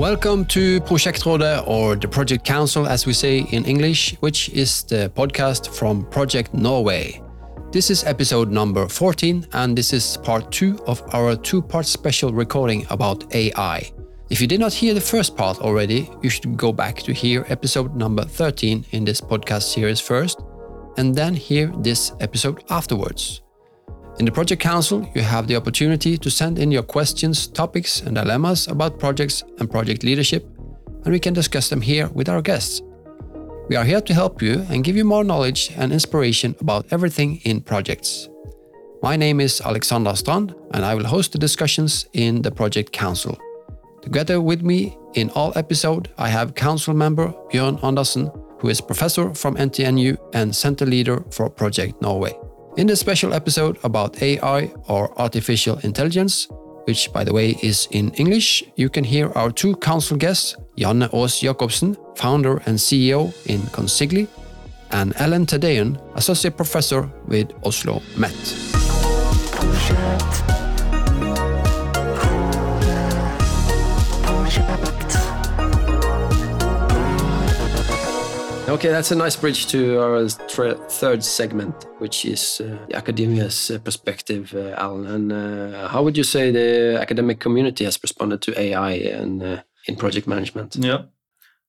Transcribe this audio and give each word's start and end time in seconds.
Welcome 0.00 0.46
to 0.46 0.80
Prosjektrådet, 0.80 1.66
or 1.66 1.94
the 1.94 2.08
Project 2.08 2.42
Council 2.46 2.86
as 2.86 3.04
we 3.06 3.12
say 3.12 3.40
in 3.50 3.66
English, 3.66 4.16
which 4.20 4.48
is 4.48 4.82
the 4.84 5.10
podcast 5.14 5.68
from 5.68 6.06
Project 6.06 6.54
Norway. 6.54 7.20
This 7.70 7.90
is 7.90 8.04
episode 8.04 8.50
number 8.50 8.88
14, 8.88 9.46
and 9.52 9.76
this 9.76 9.92
is 9.92 10.16
part 10.16 10.50
two 10.50 10.78
of 10.86 11.02
our 11.12 11.36
two 11.36 11.60
part 11.60 11.84
special 11.84 12.32
recording 12.32 12.86
about 12.88 13.34
AI. 13.34 13.92
If 14.30 14.40
you 14.40 14.46
did 14.46 14.60
not 14.60 14.72
hear 14.72 14.94
the 14.94 15.02
first 15.02 15.36
part 15.36 15.58
already, 15.60 16.08
you 16.22 16.30
should 16.30 16.56
go 16.56 16.72
back 16.72 17.02
to 17.02 17.12
hear 17.12 17.44
episode 17.50 17.94
number 17.94 18.24
13 18.24 18.86
in 18.92 19.04
this 19.04 19.20
podcast 19.20 19.64
series 19.64 20.00
first, 20.00 20.40
and 20.96 21.14
then 21.14 21.34
hear 21.34 21.66
this 21.76 22.12
episode 22.20 22.64
afterwards. 22.70 23.42
In 24.20 24.26
the 24.26 24.32
Project 24.32 24.60
Council, 24.60 25.08
you 25.14 25.22
have 25.22 25.46
the 25.46 25.56
opportunity 25.56 26.18
to 26.18 26.30
send 26.30 26.58
in 26.58 26.70
your 26.70 26.82
questions, 26.82 27.46
topics, 27.46 28.02
and 28.02 28.16
dilemmas 28.16 28.68
about 28.68 28.98
projects 28.98 29.42
and 29.58 29.70
project 29.70 30.04
leadership, 30.04 30.46
and 31.04 31.12
we 31.14 31.18
can 31.18 31.32
discuss 31.32 31.70
them 31.70 31.80
here 31.80 32.06
with 32.08 32.28
our 32.28 32.42
guests. 32.42 32.82
We 33.70 33.76
are 33.76 33.84
here 33.84 34.02
to 34.02 34.12
help 34.12 34.42
you 34.42 34.66
and 34.68 34.84
give 34.84 34.94
you 34.94 35.06
more 35.06 35.24
knowledge 35.24 35.72
and 35.74 35.90
inspiration 35.90 36.54
about 36.60 36.84
everything 36.90 37.40
in 37.44 37.62
projects. 37.62 38.28
My 39.02 39.16
name 39.16 39.40
is 39.40 39.62
Alexander 39.62 40.14
Strand, 40.14 40.54
and 40.74 40.84
I 40.84 40.94
will 40.94 41.06
host 41.06 41.32
the 41.32 41.38
discussions 41.38 42.06
in 42.12 42.42
the 42.42 42.50
Project 42.50 42.92
Council. 42.92 43.38
Together 44.02 44.38
with 44.42 44.60
me 44.60 44.98
in 45.14 45.30
all 45.30 45.54
episode, 45.56 46.10
I 46.18 46.28
have 46.28 46.54
Council 46.54 46.92
member 46.92 47.32
Bjørn 47.50 47.82
Andersen, 47.82 48.30
who 48.58 48.68
is 48.68 48.82
professor 48.82 49.34
from 49.34 49.56
NTNU 49.56 50.18
and 50.34 50.54
center 50.54 50.84
leader 50.84 51.24
for 51.30 51.48
Project 51.48 52.02
Norway. 52.02 52.34
In 52.76 52.86
this 52.86 53.00
special 53.00 53.34
episode 53.34 53.78
about 53.82 54.22
AI 54.22 54.72
or 54.88 55.12
artificial 55.20 55.78
intelligence, 55.82 56.46
which 56.84 57.12
by 57.12 57.24
the 57.24 57.32
way 57.32 57.56
is 57.62 57.88
in 57.90 58.10
English, 58.14 58.62
you 58.76 58.88
can 58.88 59.02
hear 59.02 59.32
our 59.34 59.50
two 59.50 59.74
council 59.76 60.16
guests, 60.16 60.56
Janne 60.78 61.12
Aas 61.12 61.40
Jacobsen, 61.40 61.96
founder 62.14 62.62
and 62.66 62.78
CEO 62.78 63.34
in 63.46 63.60
Consigli, 63.72 64.28
and 64.92 65.12
Ellen 65.16 65.46
Tadeon, 65.46 65.98
associate 66.14 66.56
professor 66.56 67.10
with 67.26 67.50
Oslo 67.64 68.02
Met. 68.16 68.34
Okay, 78.70 78.90
that's 78.90 79.10
a 79.10 79.16
nice 79.16 79.34
bridge 79.34 79.66
to 79.66 80.00
our 80.00 80.28
third 80.28 81.24
segment, 81.24 81.86
which 81.98 82.24
is 82.24 82.60
uh, 82.60 82.76
academia's 82.94 83.68
uh, 83.68 83.80
perspective, 83.80 84.54
uh, 84.54 84.76
Alan. 84.78 85.06
And 85.06 85.32
uh, 85.32 85.88
how 85.88 86.04
would 86.04 86.16
you 86.16 86.22
say 86.22 86.52
the 86.52 86.96
academic 87.00 87.40
community 87.40 87.84
has 87.84 87.98
responded 88.00 88.42
to 88.42 88.56
AI 88.56 88.92
and 88.92 89.42
uh, 89.42 89.62
in 89.88 89.96
project 89.96 90.28
management? 90.28 90.76
Yeah, 90.76 91.02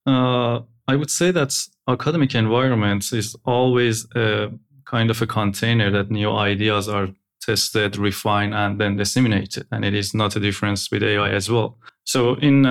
uh, 0.05 0.61
I 0.87 0.95
would 0.95 1.09
say 1.09 1.31
that 1.31 1.57
academic 1.87 2.35
environment 2.35 3.11
is 3.13 3.35
always 3.45 4.05
a 4.15 4.51
kind 4.85 5.09
of 5.09 5.19
a 5.23 5.25
container 5.25 5.89
that 5.89 6.11
new 6.11 6.31
ideas 6.31 6.87
are 6.87 7.07
tested, 7.41 7.97
refined, 7.97 8.53
and 8.53 8.79
then 8.79 8.97
disseminated. 8.97 9.65
And 9.71 9.83
it 9.83 9.95
is 9.95 10.13
not 10.13 10.35
a 10.35 10.39
difference 10.39 10.91
with 10.91 11.01
AI 11.01 11.31
as 11.31 11.49
well. 11.49 11.79
So 12.03 12.35
in 12.35 12.67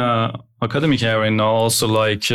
academic 0.62 1.02
area, 1.02 1.42
also 1.42 1.88
like 1.88 2.30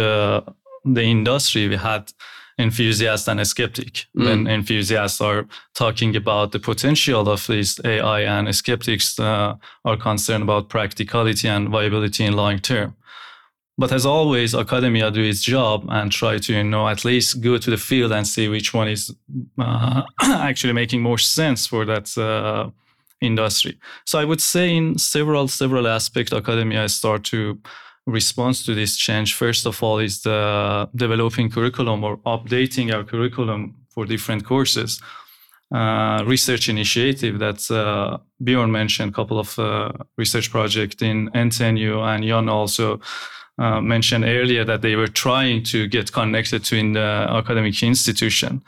the 0.85 1.03
industry, 1.03 1.67
we 1.67 1.75
had 1.75 2.11
enthusiasts 2.57 3.27
and 3.27 3.45
skeptics. 3.45 4.01
skeptic. 4.01 4.21
Mm. 4.21 4.25
When 4.25 4.47
enthusiasts 4.47 5.19
are 5.21 5.47
talking 5.73 6.15
about 6.15 6.51
the 6.51 6.59
potential 6.59 7.27
of 7.27 7.45
this 7.47 7.79
AI 7.83 8.21
and 8.21 8.55
skeptics 8.55 9.19
uh, 9.19 9.55
are 9.83 9.97
concerned 9.97 10.43
about 10.43 10.69
practicality 10.69 11.47
and 11.47 11.69
viability 11.69 12.23
in 12.23 12.33
long 12.33 12.59
term. 12.59 12.95
But 13.77 13.91
as 13.91 14.05
always, 14.05 14.55
academia 14.55 15.11
do 15.11 15.21
its 15.21 15.41
job 15.41 15.85
and 15.89 16.09
try 16.09 16.37
to, 16.37 16.53
you 16.53 16.63
know, 16.63 16.87
at 16.87 17.03
least 17.03 17.41
go 17.41 17.57
to 17.57 17.69
the 17.69 17.77
field 17.77 18.13
and 18.13 18.25
see 18.25 18.47
which 18.47 18.73
one 18.73 18.87
is 18.87 19.13
uh, 19.57 20.03
actually 20.21 20.71
making 20.71 21.01
more 21.01 21.17
sense 21.17 21.67
for 21.67 21.83
that 21.83 22.17
uh, 22.17 22.69
industry. 23.19 23.77
So 24.05 24.17
I 24.17 24.23
would 24.23 24.39
say 24.39 24.77
in 24.77 24.97
several 24.97 25.49
several 25.49 25.87
aspects, 25.87 26.31
academia 26.31 26.87
start 26.87 27.25
to 27.25 27.59
response 28.05 28.63
to 28.65 28.75
this 28.75 28.95
change, 28.95 29.33
first 29.33 29.65
of 29.65 29.81
all, 29.81 29.99
is 29.99 30.21
the 30.21 30.89
developing 30.95 31.49
curriculum 31.49 32.03
or 32.03 32.17
updating 32.17 32.93
our 32.93 33.03
curriculum 33.03 33.75
for 33.89 34.05
different 34.05 34.45
courses. 34.45 35.01
Uh, 35.73 36.23
research 36.27 36.69
initiative 36.69 37.39
that 37.39 37.69
uh, 37.71 38.17
Bjorn 38.43 38.71
mentioned, 38.71 39.11
a 39.11 39.15
couple 39.15 39.39
of 39.39 39.57
uh, 39.57 39.91
research 40.17 40.51
projects 40.51 41.01
in 41.01 41.29
NTNU, 41.31 42.01
and 42.05 42.23
Jan 42.23 42.49
also 42.49 42.99
uh, 43.57 43.81
mentioned 43.81 44.25
earlier 44.25 44.63
that 44.63 44.81
they 44.81 44.95
were 44.95 45.07
trying 45.07 45.63
to 45.63 45.87
get 45.87 46.11
connected 46.11 46.63
to 46.65 46.75
in 46.75 46.93
the 46.93 47.27
academic 47.29 47.81
institution. 47.81 48.61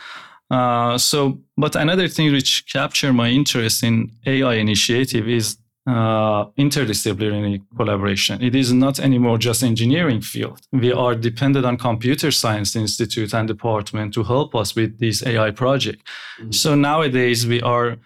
Uh, 0.50 0.98
so, 0.98 1.40
but 1.58 1.76
another 1.76 2.08
thing 2.08 2.32
which 2.32 2.66
captured 2.72 3.14
my 3.14 3.28
interest 3.30 3.84
in 3.84 4.12
AI 4.26 4.56
initiative 4.56 5.28
is 5.28 5.58
uh, 5.88 6.46
interdisciplinary 6.58 7.62
collaboration. 7.78 8.44
It 8.44 8.56
is 8.56 8.74
not 8.74 9.00
anymore 9.00 9.38
just 9.38 9.64
engineering 9.64 10.22
field. 10.22 10.60
We 10.74 10.92
are 10.92 11.16
dependent 11.16 11.66
on 11.66 11.78
computer 11.78 12.30
science 12.30 12.76
institute 12.76 13.34
and 13.34 13.48
department 13.48 14.14
to 14.16 14.24
help 14.24 14.54
us 14.54 14.76
with 14.76 15.00
this 15.00 15.26
AI 15.26 15.52
project. 15.52 16.06
Mm-hmm. 16.40 16.52
So 16.52 16.76
nowadays 16.76 17.48
we 17.48 17.62
are 17.62 17.98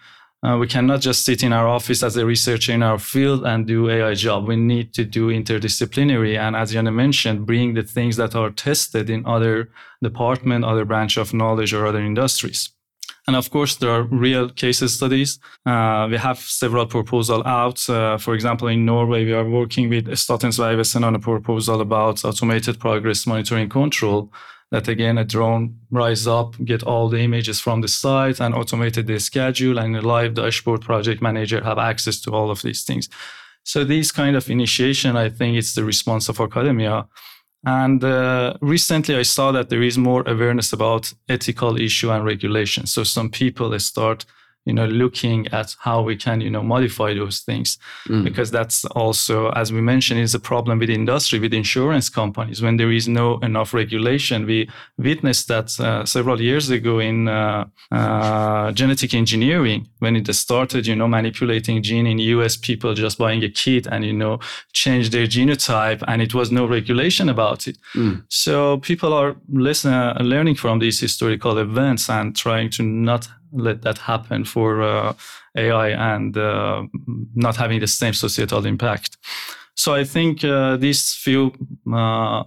uh, 0.44 0.56
we 0.58 0.66
cannot 0.66 1.00
just 1.00 1.24
sit 1.24 1.44
in 1.44 1.52
our 1.52 1.68
office 1.68 2.02
as 2.02 2.16
a 2.16 2.26
researcher 2.26 2.72
in 2.72 2.82
our 2.82 2.98
field 2.98 3.44
and 3.46 3.64
do 3.64 3.88
AI 3.88 4.14
job. 4.14 4.48
We 4.48 4.56
need 4.56 4.92
to 4.94 5.04
do 5.04 5.28
interdisciplinary 5.28 6.36
and, 6.36 6.56
as 6.56 6.72
Janne 6.72 6.92
mentioned, 6.92 7.46
bring 7.46 7.74
the 7.74 7.84
things 7.84 8.16
that 8.16 8.34
are 8.34 8.50
tested 8.50 9.08
in 9.08 9.24
other 9.24 9.70
department, 10.02 10.64
other 10.64 10.84
branch 10.84 11.16
of 11.16 11.32
knowledge, 11.32 11.72
or 11.72 11.86
other 11.86 12.00
industries. 12.00 12.70
And 13.26 13.36
of 13.36 13.50
course, 13.50 13.76
there 13.76 13.90
are 13.90 14.02
real 14.02 14.48
case 14.48 14.82
studies. 14.92 15.38
Uh, 15.64 16.08
we 16.10 16.16
have 16.16 16.38
several 16.38 16.86
proposals 16.86 17.44
out. 17.46 17.88
Uh, 17.88 18.18
for 18.18 18.34
example, 18.34 18.66
in 18.68 18.84
Norway, 18.84 19.24
we 19.24 19.32
are 19.32 19.48
working 19.48 19.88
with 19.88 20.08
Statens 20.08 20.58
on 21.04 21.14
a 21.14 21.18
proposal 21.18 21.80
about 21.80 22.24
automated 22.24 22.80
progress 22.80 23.26
monitoring 23.26 23.68
control. 23.68 24.32
That 24.72 24.88
again, 24.88 25.18
a 25.18 25.24
drone 25.24 25.78
rise 25.90 26.26
up, 26.26 26.56
get 26.64 26.82
all 26.82 27.10
the 27.10 27.18
images 27.18 27.60
from 27.60 27.82
the 27.82 27.88
site, 27.88 28.40
and 28.40 28.54
automated 28.54 29.06
the 29.06 29.20
schedule, 29.20 29.78
and 29.78 29.94
a 29.94 30.00
live 30.00 30.34
dashboard 30.34 30.80
project 30.80 31.20
manager 31.20 31.62
have 31.62 31.78
access 31.78 32.18
to 32.22 32.30
all 32.30 32.50
of 32.50 32.62
these 32.62 32.82
things. 32.82 33.08
So 33.64 33.84
these 33.84 34.10
kind 34.10 34.34
of 34.34 34.48
initiation, 34.50 35.14
I 35.14 35.28
think, 35.28 35.58
it's 35.58 35.74
the 35.74 35.84
response 35.84 36.28
of 36.28 36.40
academia 36.40 37.06
and 37.64 38.02
uh, 38.02 38.54
recently, 38.60 39.14
I 39.14 39.22
saw 39.22 39.52
that 39.52 39.68
there 39.68 39.82
is 39.82 39.96
more 39.96 40.22
awareness 40.26 40.72
about 40.72 41.12
ethical 41.28 41.80
issue 41.80 42.10
and 42.10 42.24
regulation. 42.24 42.86
So 42.86 43.04
some 43.04 43.30
people 43.30 43.78
start 43.78 44.24
you 44.64 44.72
know 44.72 44.86
looking 44.86 45.46
at 45.48 45.74
how 45.80 46.02
we 46.02 46.16
can 46.16 46.40
you 46.40 46.50
know 46.50 46.62
modify 46.62 47.12
those 47.14 47.40
things 47.40 47.78
mm. 48.08 48.22
because 48.22 48.50
that's 48.50 48.84
also 48.86 49.50
as 49.50 49.72
we 49.72 49.80
mentioned 49.80 50.20
is 50.20 50.34
a 50.34 50.40
problem 50.40 50.78
with 50.78 50.90
industry 50.90 51.38
with 51.38 51.52
insurance 51.52 52.08
companies 52.08 52.62
when 52.62 52.76
there 52.76 52.92
is 52.92 53.08
no 53.08 53.38
enough 53.38 53.74
regulation 53.74 54.46
we 54.46 54.68
witnessed 54.98 55.48
that 55.48 55.68
uh, 55.80 56.04
several 56.04 56.40
years 56.40 56.70
ago 56.70 56.98
in 57.00 57.28
uh, 57.28 57.64
uh, 57.90 58.70
genetic 58.72 59.14
engineering 59.14 59.88
when 59.98 60.14
it 60.16 60.32
started 60.34 60.86
you 60.86 60.94
know 60.94 61.08
manipulating 61.08 61.82
gene 61.82 62.06
in 62.06 62.18
us 62.18 62.56
people 62.56 62.94
just 62.94 63.18
buying 63.18 63.42
a 63.42 63.48
kit 63.48 63.86
and 63.86 64.04
you 64.04 64.12
know 64.12 64.38
change 64.72 65.10
their 65.10 65.26
genotype 65.26 66.02
and 66.06 66.22
it 66.22 66.34
was 66.34 66.52
no 66.52 66.66
regulation 66.66 67.28
about 67.28 67.66
it 67.66 67.76
mm. 67.94 68.22
so 68.28 68.78
people 68.78 69.12
are 69.12 69.36
listen, 69.52 69.92
uh, 69.92 70.16
learning 70.20 70.54
from 70.54 70.78
these 70.78 71.00
historical 71.00 71.58
events 71.58 72.08
and 72.08 72.36
trying 72.36 72.70
to 72.70 72.82
not 72.82 73.28
let 73.52 73.82
that 73.82 73.98
happen 73.98 74.44
for 74.44 74.82
uh, 74.82 75.14
AI 75.56 76.14
and 76.14 76.36
uh, 76.36 76.82
not 77.34 77.56
having 77.56 77.80
the 77.80 77.86
same 77.86 78.14
societal 78.14 78.66
impact. 78.66 79.16
So 79.74 79.94
I 79.94 80.04
think 80.04 80.44
uh, 80.44 80.76
these 80.76 81.12
few 81.12 81.52
uh, 81.92 82.44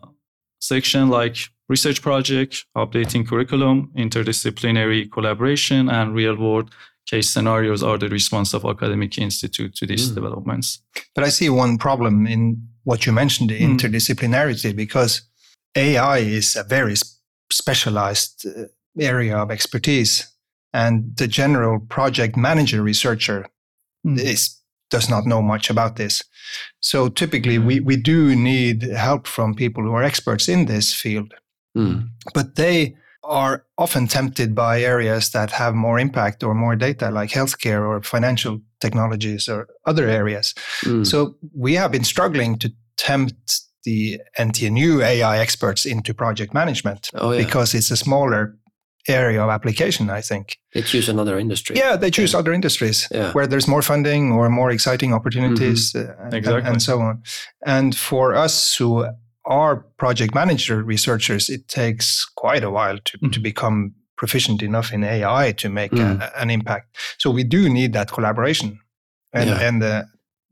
section 0.59 1.09
like 1.09 1.37
research 1.67 2.01
project, 2.01 2.65
updating 2.75 3.27
curriculum, 3.27 3.91
interdisciplinary 3.97 5.11
collaboration, 5.11 5.89
and 5.89 6.13
real 6.13 6.35
world 6.35 6.71
case 7.07 7.29
scenarios 7.29 7.83
are 7.83 7.97
the 7.97 8.09
response 8.09 8.53
of 8.53 8.65
academic 8.65 9.17
institute 9.17 9.75
to 9.75 9.85
these 9.85 10.09
mm. 10.09 10.15
developments. 10.15 10.79
But 11.13 11.23
I 11.23 11.29
see 11.29 11.49
one 11.49 11.77
problem 11.77 12.25
in 12.25 12.67
what 12.83 13.05
you 13.05 13.11
mentioned, 13.11 13.49
the 13.49 13.59
mm. 13.59 13.77
interdisciplinarity, 13.77 14.75
because 14.75 15.21
AI 15.75 16.19
is 16.19 16.55
a 16.55 16.63
very 16.63 16.95
specialized 17.51 18.45
uh, 18.47 18.65
area 18.99 19.37
of 19.37 19.51
expertise 19.51 20.34
and 20.75 21.15
the 21.15 21.27
general 21.27 21.79
project 21.79 22.35
manager 22.35 22.83
researcher 22.83 23.47
mm. 24.05 24.19
is 24.19 24.59
does 24.91 25.09
not 25.09 25.25
know 25.25 25.41
much 25.41 25.69
about 25.69 25.95
this. 25.95 26.21
So 26.81 27.09
typically 27.09 27.57
we, 27.57 27.79
we 27.79 27.95
do 27.95 28.35
need 28.35 28.83
help 28.83 29.25
from 29.25 29.55
people 29.55 29.83
who 29.83 29.93
are 29.93 30.03
experts 30.03 30.47
in 30.47 30.65
this 30.65 30.93
field. 30.93 31.33
Mm. 31.75 32.09
But 32.33 32.55
they 32.55 32.95
are 33.23 33.65
often 33.77 34.07
tempted 34.07 34.53
by 34.53 34.81
areas 34.81 35.31
that 35.31 35.49
have 35.51 35.73
more 35.73 35.97
impact 35.97 36.43
or 36.43 36.53
more 36.53 36.75
data, 36.75 37.09
like 37.09 37.31
healthcare 37.31 37.87
or 37.87 38.03
financial 38.03 38.61
technologies 38.79 39.49
or 39.49 39.67
other 39.85 40.07
areas. 40.07 40.53
Mm. 40.83 41.07
So 41.07 41.35
we 41.55 41.73
have 41.75 41.91
been 41.91 42.03
struggling 42.03 42.59
to 42.59 42.71
tempt 42.97 43.61
the 43.85 44.19
NTNU 44.37 45.03
AI 45.03 45.39
experts 45.39 45.85
into 45.85 46.13
project 46.13 46.53
management 46.53 47.09
Oh, 47.13 47.31
yeah. 47.31 47.43
because 47.45 47.73
it's 47.73 47.91
a 47.91 47.97
smaller 47.97 48.57
area 49.07 49.43
of 49.43 49.49
application, 49.49 50.09
I 50.09 50.21
think. 50.21 50.57
They 50.73 50.81
choose 50.81 51.09
another 51.09 51.37
industry. 51.39 51.75
Yeah, 51.77 51.95
they 51.95 52.11
choose 52.11 52.33
other 52.37 52.53
industries 52.53 53.07
Yeah. 53.11 53.31
where 53.33 53.47
there's 53.47 53.67
more 53.67 53.81
funding 53.81 54.31
or 54.31 54.49
more 54.49 54.71
exciting 54.73 55.13
opportunities 55.13 55.95
uh, 55.95 56.15
and- 56.19 56.33
Exactly. 56.33 56.69
and, 56.71 56.81
so 56.81 56.99
on. 57.01 57.21
And 57.65 57.95
for 57.95 58.33
us 58.35 58.75
who 58.75 59.05
are 59.45 59.85
project 59.97 60.33
manager 60.33 60.83
researchers, 60.83 61.49
it 61.49 61.67
takes 61.67 62.25
quite 62.35 62.63
a 62.63 62.69
while 62.71 62.97
to, 63.05 63.17
to 63.17 63.39
Mhm. 63.39 63.43
become 63.43 63.93
proficient 64.17 64.61
enough 64.61 64.91
in 64.93 65.03
AI 65.03 65.51
to 65.53 65.69
make 65.69 65.91
Mm. 65.91 66.21
a, 66.21 66.39
an 66.41 66.49
impact. 66.49 66.95
So 67.17 67.29
we 67.29 67.43
do 67.43 67.69
need 67.69 67.93
that 67.93 68.11
collaboration. 68.11 68.79
And, 69.33 69.49
Yeah. 69.49 69.67
and 69.67 69.83
uh, 69.83 70.03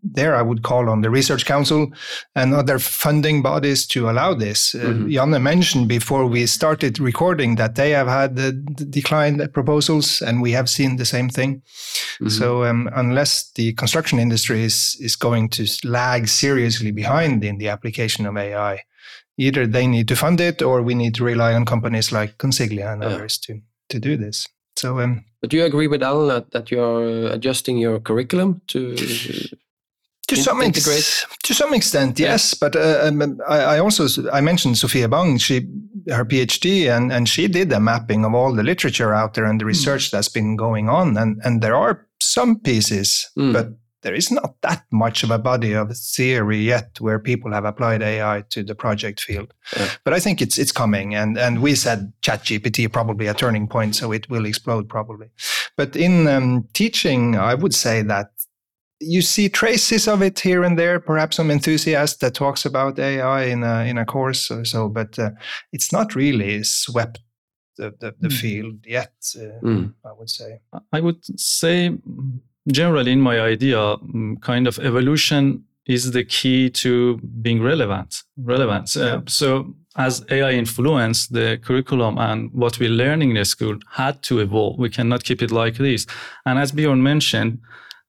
there 0.03 0.35
I 0.35 0.41
would 0.41 0.61
call 0.63 0.89
on 0.89 1.01
the 1.01 1.09
Research 1.09 1.45
Council 1.45 1.87
and 2.35 2.53
other 2.53 2.77
funding 2.79 3.41
bodies 3.41 3.87
to 3.87 4.09
allow 4.09 4.33
this. 4.33 4.75
Uh, 4.75 4.79
Mhm. 4.79 5.11
Janne 5.13 5.41
mentioned 5.41 5.87
before 5.87 6.25
we 6.27 6.45
started 6.45 6.99
recording 6.99 7.55
that 7.55 7.75
they 7.75 7.91
have 7.91 8.07
had 8.07 8.35
the, 8.35 8.51
the 8.77 8.85
declined 8.85 9.41
proposals 9.53 10.21
and 10.21 10.41
we 10.41 10.51
have 10.51 10.69
seen 10.69 10.97
the 10.97 11.05
same 11.05 11.29
thing. 11.29 11.61
Mhm. 12.21 12.29
So 12.31 12.65
um, 12.65 12.89
unless 12.95 13.51
the 13.55 13.73
construction 13.73 14.19
industry 14.19 14.63
is, 14.63 14.97
is 14.99 15.15
going 15.15 15.49
to 15.51 15.65
lag 15.85 16.27
seriously 16.27 16.91
behind 16.91 17.43
in 17.43 17.57
the 17.57 17.69
application 17.69 18.25
of 18.25 18.35
AI, 18.37 18.79
either 19.37 19.65
they 19.65 19.87
need 19.87 20.07
to 20.09 20.15
fund 20.15 20.39
it 20.41 20.61
or 20.61 20.81
we 20.81 20.95
need 20.95 21.15
to 21.15 21.23
rely 21.23 21.53
on 21.53 21.65
companies 21.65 22.11
like 22.11 22.37
Consiglia 22.37 22.91
and 22.93 23.01
Yeah. 23.01 23.09
others 23.15 23.37
to, 23.39 23.61
to 23.89 23.99
do 23.99 24.17
this. 24.17 24.47
So 24.75 24.99
um, 24.99 25.23
But 25.41 25.49
do 25.51 25.57
you 25.57 25.65
agree 25.65 25.87
with 25.87 26.03
Alan 26.03 26.27
that, 26.27 26.51
that 26.51 26.71
you 26.71 26.81
are 26.81 27.03
uh, 27.03 27.33
adjusting 27.35 27.77
your 27.77 27.99
curriculum 28.01 28.61
to? 28.67 28.95
To 30.27 30.35
some 30.37 30.61
ex- 30.61 31.25
to 31.43 31.53
some 31.53 31.73
extent, 31.73 32.19
Yeah. 32.19 32.29
yes. 32.31 32.53
But 32.53 32.75
uh, 32.75 33.01
um, 33.03 33.39
I, 33.47 33.59
I 33.75 33.79
also 33.79 34.07
I 34.31 34.41
mentioned 34.41 34.77
Sophia 34.77 35.07
Bang. 35.07 35.37
She 35.37 35.67
her 36.09 36.25
PhD 36.25 36.89
and 36.89 37.11
and 37.11 37.27
she 37.27 37.47
did 37.47 37.71
a 37.73 37.79
mapping 37.79 38.25
of 38.25 38.33
all 38.33 38.53
the 38.55 38.63
literature 38.63 39.13
out 39.13 39.33
there 39.33 39.45
and 39.45 39.59
the 39.59 39.65
research 39.65 40.11
that's 40.11 40.29
been 40.29 40.55
going 40.55 40.89
on. 40.89 41.17
And 41.17 41.41
and 41.43 41.61
there 41.61 41.75
are 41.75 42.07
some 42.21 42.59
pieces, 42.59 43.29
Mm. 43.37 43.53
but 43.53 43.67
there 44.01 44.13
is 44.17 44.29
not 44.31 44.55
that 44.61 44.83
much 44.91 45.23
of 45.23 45.31
a 45.31 45.37
body 45.39 45.71
of 45.73 45.87
theory 45.97 46.57
yet 46.57 46.99
where 46.99 47.19
people 47.19 47.53
have 47.53 47.63
applied 47.63 48.01
AI 48.01 48.43
to 48.49 48.61
the 48.63 48.75
project 48.75 49.21
field. 49.21 49.53
Yeah. 49.77 49.87
But 50.03 50.13
I 50.13 50.19
think 50.19 50.41
it's 50.41 50.57
it's 50.57 50.73
coming. 50.73 51.15
And 51.15 51.37
and 51.37 51.61
we 51.61 51.75
said 51.75 52.11
ChatGPT 52.21 52.87
probably 52.91 53.27
a 53.27 53.33
turning 53.33 53.67
point, 53.67 53.95
so 53.95 54.11
it 54.13 54.29
will 54.29 54.45
explode 54.45 54.89
probably. 54.89 55.27
But 55.77 55.95
in 55.95 56.27
um, 56.27 56.67
teaching, 56.73 57.35
I 57.37 57.55
would 57.55 57.73
say 57.73 58.03
that 58.03 58.27
you 58.99 59.21
see 59.21 59.49
traces 59.49 60.07
of 60.07 60.21
it 60.21 60.39
here 60.39 60.63
and 60.63 60.77
there. 60.77 60.99
Perhaps 60.99 61.35
some 61.37 61.51
enthusiast 61.51 62.19
that 62.21 62.33
talks 62.33 62.65
about 62.65 62.99
AI 62.99 63.43
in 63.45 63.63
a 63.63 63.83
in 63.85 63.97
a 63.97 64.05
course 64.05 64.49
or 64.51 64.65
so, 64.65 64.89
but 64.89 65.17
uh, 65.19 65.31
it's 65.71 65.91
not 65.91 66.15
really 66.15 66.63
swept 66.63 67.19
the 67.77 67.91
the, 67.99 68.13
the 68.19 68.27
Mm. 68.29 68.39
field 68.41 68.75
yet. 68.85 69.13
Uh, 69.35 69.59
Mm. 69.67 69.93
I 70.05 70.11
would 70.17 70.29
say. 70.29 70.59
I 70.95 70.99
would 71.01 71.23
say, 71.39 71.89
mm, 71.89 72.39
generally, 72.71 73.11
in 73.11 73.21
my 73.21 73.39
idea, 73.51 73.77
mm, 73.97 74.41
kind 74.41 74.67
of 74.67 74.79
evolution 74.79 75.63
is 75.85 76.11
the 76.11 76.23
key 76.23 76.69
to 76.69 77.17
being 77.41 77.61
relevant. 77.61 78.23
Relevant. 78.37 78.95
Yeah. 78.95 79.15
Uh, 79.15 79.21
so, 79.27 79.75
as 79.95 80.23
AI 80.29 80.51
influenced 80.57 81.33
the 81.33 81.57
curriculum 81.61 82.17
and 82.17 82.49
what 82.53 82.79
we're 82.79 82.89
learning 82.97 83.29
in 83.31 83.35
the 83.35 83.45
school 83.45 83.77
had 83.91 84.21
to 84.23 84.39
evolve. 84.39 84.79
We 84.79 84.89
cannot 84.89 85.23
keep 85.23 85.41
it 85.41 85.51
like 85.51 85.77
this. 85.77 86.05
And 86.45 86.57
as 86.57 86.71
Bjorn 86.71 87.03
mentioned, 87.03 87.59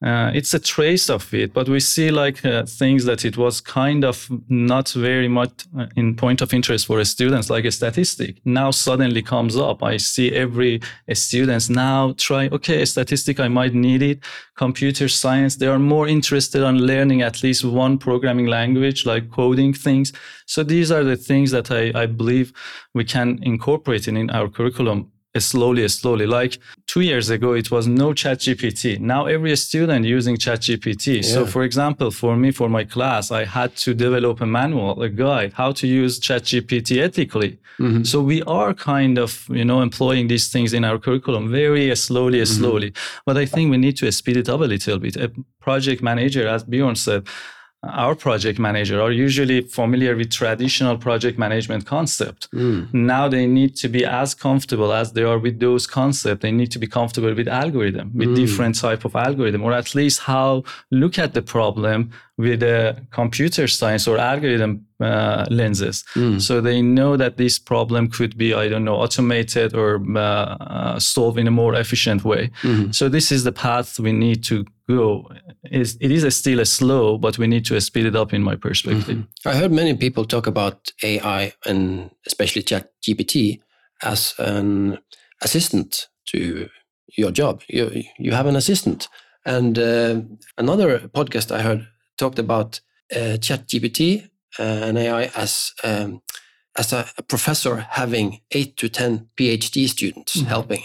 uh, 0.04 0.30
it's 0.34 0.52
a 0.52 0.58
trace 0.58 1.08
of 1.08 1.32
it, 1.32 1.54
but 1.54 1.66
we 1.66 1.80
see 1.80 2.10
like 2.10 2.44
uh, 2.44 2.66
things 2.66 3.06
that 3.06 3.24
it 3.24 3.38
was 3.38 3.58
kind 3.62 4.04
of 4.04 4.28
not 4.50 4.90
very 4.90 5.28
much 5.28 5.50
uh, 5.78 5.86
in 5.96 6.14
point 6.14 6.42
of 6.42 6.52
interest 6.52 6.86
for 6.86 7.02
students, 7.04 7.48
like 7.48 7.64
a 7.64 7.70
statistic. 7.70 8.36
Now 8.44 8.70
suddenly 8.70 9.22
comes 9.22 9.56
up. 9.56 9.82
I 9.82 9.96
see 9.96 10.30
every 10.30 10.82
students 11.14 11.70
now 11.70 12.14
try. 12.18 12.48
Okay, 12.48 12.82
a 12.82 12.86
statistic 12.86 13.40
I 13.40 13.48
might 13.48 13.72
need 13.72 14.02
it. 14.02 14.20
Computer 14.56 15.08
science, 15.08 15.56
they 15.56 15.68
are 15.68 15.78
more 15.78 16.06
interested 16.06 16.62
on 16.62 16.76
learning 16.76 17.22
at 17.22 17.42
least 17.42 17.64
one 17.64 17.96
programming 17.96 18.46
language, 18.46 19.06
like 19.06 19.30
coding 19.30 19.72
things. 19.72 20.12
So 20.44 20.62
these 20.62 20.92
are 20.92 21.02
the 21.02 21.16
things 21.16 21.50
that 21.52 21.70
I, 21.70 21.92
I 21.94 22.04
believe 22.04 22.52
we 22.92 23.04
can 23.04 23.38
incorporate 23.42 24.06
in, 24.06 24.18
in 24.18 24.28
our 24.28 24.50
curriculum 24.50 25.10
slowly, 25.38 25.88
slowly. 25.88 26.26
Like 26.26 26.58
two 26.86 27.00
years 27.00 27.30
ago, 27.30 27.52
it 27.54 27.70
was 27.70 27.86
no 27.86 28.12
chat 28.12 28.38
GPT. 28.38 29.00
Now 29.00 29.26
every 29.26 29.56
student 29.56 30.04
using 30.04 30.36
chat 30.36 30.60
GPT. 30.60 31.24
So 31.24 31.44
for 31.46 31.64
example, 31.64 32.10
for 32.10 32.36
me, 32.36 32.50
for 32.52 32.68
my 32.68 32.84
class, 32.84 33.30
I 33.30 33.44
had 33.44 33.74
to 33.78 33.94
develop 33.94 34.40
a 34.40 34.46
manual, 34.46 35.02
a 35.02 35.08
guide, 35.08 35.52
how 35.54 35.72
to 35.72 35.86
use 35.86 36.18
chat 36.18 36.42
GPT 36.44 37.00
ethically. 37.02 37.58
Mhm. 37.80 38.06
So 38.06 38.20
we 38.22 38.42
are 38.42 38.72
kind 38.74 39.18
of, 39.18 39.44
you 39.50 39.64
know, 39.64 39.82
employing 39.82 40.28
these 40.28 40.48
things 40.48 40.72
in 40.72 40.84
our 40.84 40.98
curriculum 40.98 41.50
very 41.50 41.94
slowly, 41.96 42.38
Mm-hmm. 42.40 42.60
slowly. 42.60 42.92
But 43.26 43.36
I 43.36 43.46
think 43.46 43.70
we 43.72 43.76
need 43.78 43.96
to 43.96 44.10
speed 44.12 44.36
it 44.36 44.48
up 44.48 44.60
a 44.60 44.64
little 44.64 44.98
bit. 44.98 45.16
A 45.16 45.32
project 45.60 46.00
manager, 46.02 46.46
as 46.46 46.62
Bjorn 46.62 46.94
said, 46.94 47.26
our 47.88 48.14
project 48.14 48.58
manager 48.58 49.00
are 49.00 49.12
usually 49.12 49.60
familiar 49.62 50.14
with 50.16 50.30
traditional 50.30 50.96
project 50.96 51.38
management 51.38 51.84
concept 51.86 52.48
Mm. 52.52 52.92
now 52.92 53.28
they 53.28 53.46
need 53.46 53.72
to 53.82 53.88
be 53.88 54.04
as 54.04 54.34
comfortable 54.34 54.92
as 54.92 55.12
they 55.12 55.22
are 55.22 55.38
with 55.38 55.60
those 55.60 55.86
concepts 55.86 56.40
they 56.42 56.52
need 56.52 56.70
to 56.70 56.78
be 56.78 56.86
comfortable 56.86 57.34
with 57.34 57.48
algorithm 57.48 58.10
with 58.14 58.28
Mm. 58.30 58.36
different 58.36 58.74
type 58.80 59.04
of 59.04 59.14
algorithm 59.16 59.62
or 59.62 59.72
at 59.72 59.94
least 59.94 60.20
how 60.20 60.62
look 60.90 61.18
at 61.18 61.32
the 61.34 61.42
problem 61.42 62.10
with 62.36 62.62
a 62.62 62.96
computer 63.10 63.68
science 63.68 64.08
or 64.10 64.18
algorithm 64.18 64.84
uh, 65.00 65.44
lenses 65.50 66.04
Mm. 66.16 66.40
so 66.40 66.60
they 66.60 66.82
know 66.82 67.16
that 67.16 67.36
this 67.36 67.58
problem 67.60 68.08
could 68.08 68.36
be 68.36 68.54
i 68.54 68.68
don't 68.68 68.84
know 68.84 68.96
automated 68.96 69.74
or 69.74 70.00
uh, 70.16 70.20
uh, 70.20 70.98
solved 70.98 71.38
in 71.38 71.46
a 71.46 71.50
more 71.50 71.74
efficient 71.80 72.24
way 72.24 72.50
Mhm. 72.62 72.92
so 72.94 73.08
this 73.08 73.30
is 73.30 73.42
the 73.44 73.52
path 73.52 73.98
we 74.00 74.12
need 74.12 74.42
to 74.44 74.64
go 74.88 75.28
is 75.70 75.96
it 76.00 76.10
is 76.10 76.24
a 76.24 76.30
still 76.30 76.60
a 76.60 76.64
slow 76.64 77.18
but 77.18 77.38
we 77.38 77.46
need 77.46 77.64
to 77.66 77.80
speed 77.80 78.06
it 78.06 78.16
up 78.16 78.32
in 78.32 78.42
my 78.42 78.56
perspective 78.56 79.16
Mhm. 79.16 79.26
I 79.46 79.56
heard 79.60 79.72
many 79.72 79.94
people 79.96 80.24
talk 80.24 80.46
about 80.46 80.76
AI 81.02 81.52
and 81.66 82.10
especially 82.26 82.62
Chat 82.64 82.84
GPT 83.06 83.60
as 84.02 84.34
an 84.38 84.98
assistant 85.42 86.08
to 86.32 86.68
your 87.16 87.30
job. 87.32 87.62
You 87.68 88.02
you 88.18 88.32
have 88.34 88.48
an 88.48 88.56
assistant, 88.56 89.08
and 89.46 89.78
uh, 89.78 90.20
another 90.56 90.98
podcast 91.12 91.50
I 91.50 91.62
heard 91.62 91.86
talked 92.16 92.38
about 92.38 92.80
uh, 93.14 93.36
ChatGPT 93.38 94.28
uh, 94.58 94.62
and 94.62 94.98
AI 94.98 95.30
as 95.36 95.72
um, 95.84 96.22
as 96.76 96.92
a, 96.92 97.06
a 97.18 97.22
professor 97.22 97.86
having 97.90 98.40
eight 98.50 98.76
to 98.76 98.88
ten 98.88 99.28
PhD 99.36 99.88
students 99.88 100.36
Mhm. 100.36 100.46
helping. 100.46 100.82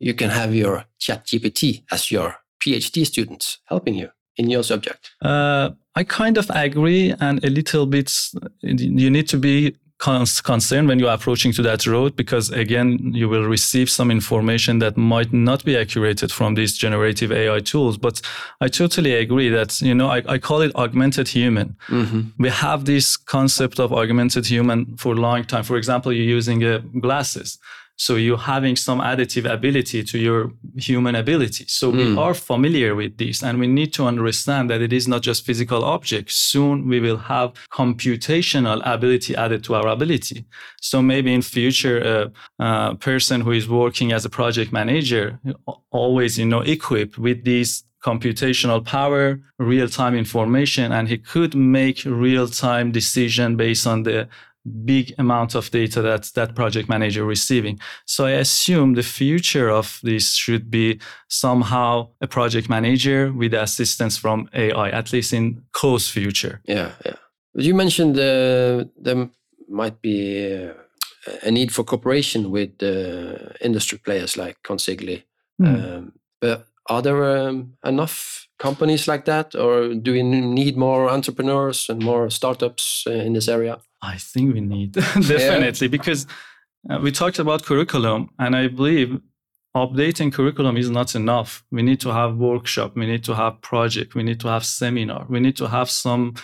You 0.00 0.14
can 0.14 0.30
have 0.30 0.54
your 0.54 0.84
ChatGPT 1.00 1.84
as 1.90 2.10
your 2.10 2.36
PhD 2.64 3.04
students 3.06 3.58
helping 3.64 3.94
you 3.94 4.08
in 4.36 4.50
your 4.50 4.62
subject. 4.64 5.10
Uh, 5.24 5.70
I 5.94 6.04
kind 6.04 6.38
of 6.38 6.50
agree, 6.50 7.14
and 7.20 7.44
a 7.44 7.50
little 7.50 7.86
bit. 7.86 8.12
You 8.62 9.10
need 9.10 9.28
to 9.28 9.38
be 9.38 9.74
cons- 9.98 10.40
concerned 10.40 10.88
when 10.88 10.98
you're 10.98 11.12
approaching 11.12 11.52
to 11.52 11.62
that 11.62 11.86
road 11.86 12.16
because 12.16 12.50
again, 12.50 12.98
you 13.14 13.28
will 13.28 13.44
receive 13.44 13.90
some 13.90 14.10
information 14.10 14.78
that 14.78 14.96
might 14.96 15.32
not 15.32 15.64
be 15.64 15.76
accurate 15.76 16.30
from 16.30 16.54
these 16.54 16.76
generative 16.76 17.32
AI 17.32 17.60
tools. 17.60 17.98
But 17.98 18.20
I 18.60 18.68
totally 18.68 19.14
agree 19.14 19.48
that 19.50 19.80
you 19.80 19.94
know 19.94 20.08
I, 20.08 20.22
I 20.28 20.38
call 20.38 20.62
it 20.62 20.74
augmented 20.74 21.28
human. 21.28 21.76
Mm-hmm. 21.88 22.42
We 22.42 22.50
have 22.50 22.84
this 22.84 23.16
concept 23.16 23.78
of 23.78 23.92
augmented 23.92 24.46
human 24.46 24.96
for 24.96 25.12
a 25.12 25.16
long 25.16 25.44
time. 25.44 25.64
For 25.64 25.76
example, 25.76 26.12
you're 26.12 26.24
using 26.24 26.64
uh, 26.64 26.78
glasses. 27.00 27.58
So 27.98 28.14
you're 28.14 28.44
having 28.54 28.76
some 28.76 29.00
additive 29.00 29.44
ability 29.52 30.04
to 30.04 30.18
your 30.18 30.52
human 30.76 31.14
ability. 31.16 31.64
So 31.78 31.90
we 31.90 32.04
Mm. 32.04 32.18
are 32.24 32.34
familiar 32.34 32.94
with 32.94 33.12
this 33.18 33.42
and 33.42 33.58
we 33.58 33.66
need 33.66 33.92
to 33.98 34.02
understand 34.12 34.70
that 34.70 34.80
it 34.80 34.92
is 34.92 35.06
not 35.08 35.22
just 35.28 35.44
physical 35.44 35.82
objects. 35.84 36.34
Soon 36.52 36.74
we 36.88 37.00
will 37.00 37.20
have 37.34 37.48
computational 37.80 38.80
ability 38.84 39.34
added 39.34 39.64
to 39.64 39.74
our 39.74 39.88
ability. 39.88 40.44
So 40.80 41.02
maybe 41.02 41.30
in 41.34 41.42
future, 41.42 41.98
a 42.14 42.64
uh, 42.64 42.94
person 42.94 43.40
who 43.40 43.52
is 43.52 43.66
working 43.68 44.12
as 44.12 44.24
a 44.24 44.30
project 44.30 44.72
manager 44.72 45.38
always, 45.90 46.38
you 46.38 46.46
know, 46.46 46.60
equipped 46.60 47.18
with 47.18 47.44
these 47.44 47.84
computational 48.04 48.80
power, 48.84 49.40
real-time 49.58 50.14
information, 50.16 50.92
and 50.92 51.08
he 51.08 51.18
could 51.18 51.52
make 51.56 51.98
real-time 52.04 52.92
decision 52.92 53.56
based 53.56 53.86
on 53.88 54.04
the 54.04 54.28
big 54.68 55.14
amount 55.18 55.54
of 55.54 55.70
data 55.70 56.02
that 56.02 56.30
that 56.34 56.54
project 56.54 56.88
manager 56.88 57.24
receiving. 57.24 57.78
So 58.06 58.26
I 58.26 58.32
assume 58.32 58.94
the 58.94 59.02
future 59.02 59.70
of 59.70 60.00
this 60.02 60.34
should 60.34 60.70
be 60.70 61.00
somehow 61.28 62.08
a 62.20 62.26
project 62.26 62.68
manager 62.68 63.32
with 63.32 63.54
assistance 63.54 64.16
from 64.16 64.48
AI, 64.54 64.90
at 64.90 65.12
least 65.12 65.32
in 65.32 65.62
close 65.72 66.08
future. 66.10 66.60
Yeah, 66.64 66.92
yeah. 67.04 67.16
You 67.54 67.74
mentioned 67.74 68.16
uh, 68.16 68.84
there 68.96 69.28
might 69.68 70.00
be 70.00 70.68
uh, 70.68 70.72
a 71.42 71.50
need 71.50 71.72
for 71.72 71.84
cooperation 71.84 72.50
with 72.50 72.82
uh, 72.82 73.54
industry 73.60 73.98
players 73.98 74.36
like 74.36 74.56
Consigli. 74.62 75.24
Hmm. 75.58 75.66
Um, 75.66 76.12
but 76.40 76.66
are 76.88 77.02
there 77.02 77.48
um, 77.48 77.74
enough 77.84 78.48
companies 78.58 79.06
like 79.06 79.24
that, 79.26 79.54
or 79.54 79.94
do 79.94 80.12
we 80.12 80.22
need 80.22 80.76
more 80.76 81.08
entrepreneurs 81.08 81.88
and 81.88 82.02
more 82.02 82.30
startups 82.30 83.04
uh, 83.06 83.12
in 83.12 83.32
this 83.34 83.48
area? 83.48 83.78
I 84.02 84.16
think 84.16 84.54
we 84.54 84.60
need 84.60 84.92
definitely 84.92 85.86
yeah. 85.86 85.90
because 85.90 86.26
uh, 86.88 86.98
we 87.02 87.10
talked 87.12 87.38
about 87.38 87.64
curriculum, 87.64 88.30
and 88.38 88.54
I 88.56 88.68
believe 88.68 89.20
updating 89.76 90.32
curriculum 90.32 90.76
is 90.76 90.90
not 90.90 91.14
enough. 91.14 91.64
We 91.70 91.82
need 91.82 92.00
to 92.00 92.12
have 92.12 92.36
workshop, 92.36 92.96
we 92.96 93.06
need 93.06 93.24
to 93.24 93.34
have 93.34 93.60
project, 93.60 94.14
we 94.14 94.22
need 94.22 94.40
to 94.40 94.48
have 94.48 94.64
seminar, 94.64 95.26
we 95.28 95.40
need 95.40 95.56
to 95.56 95.68
have 95.68 95.90
some 95.90 96.34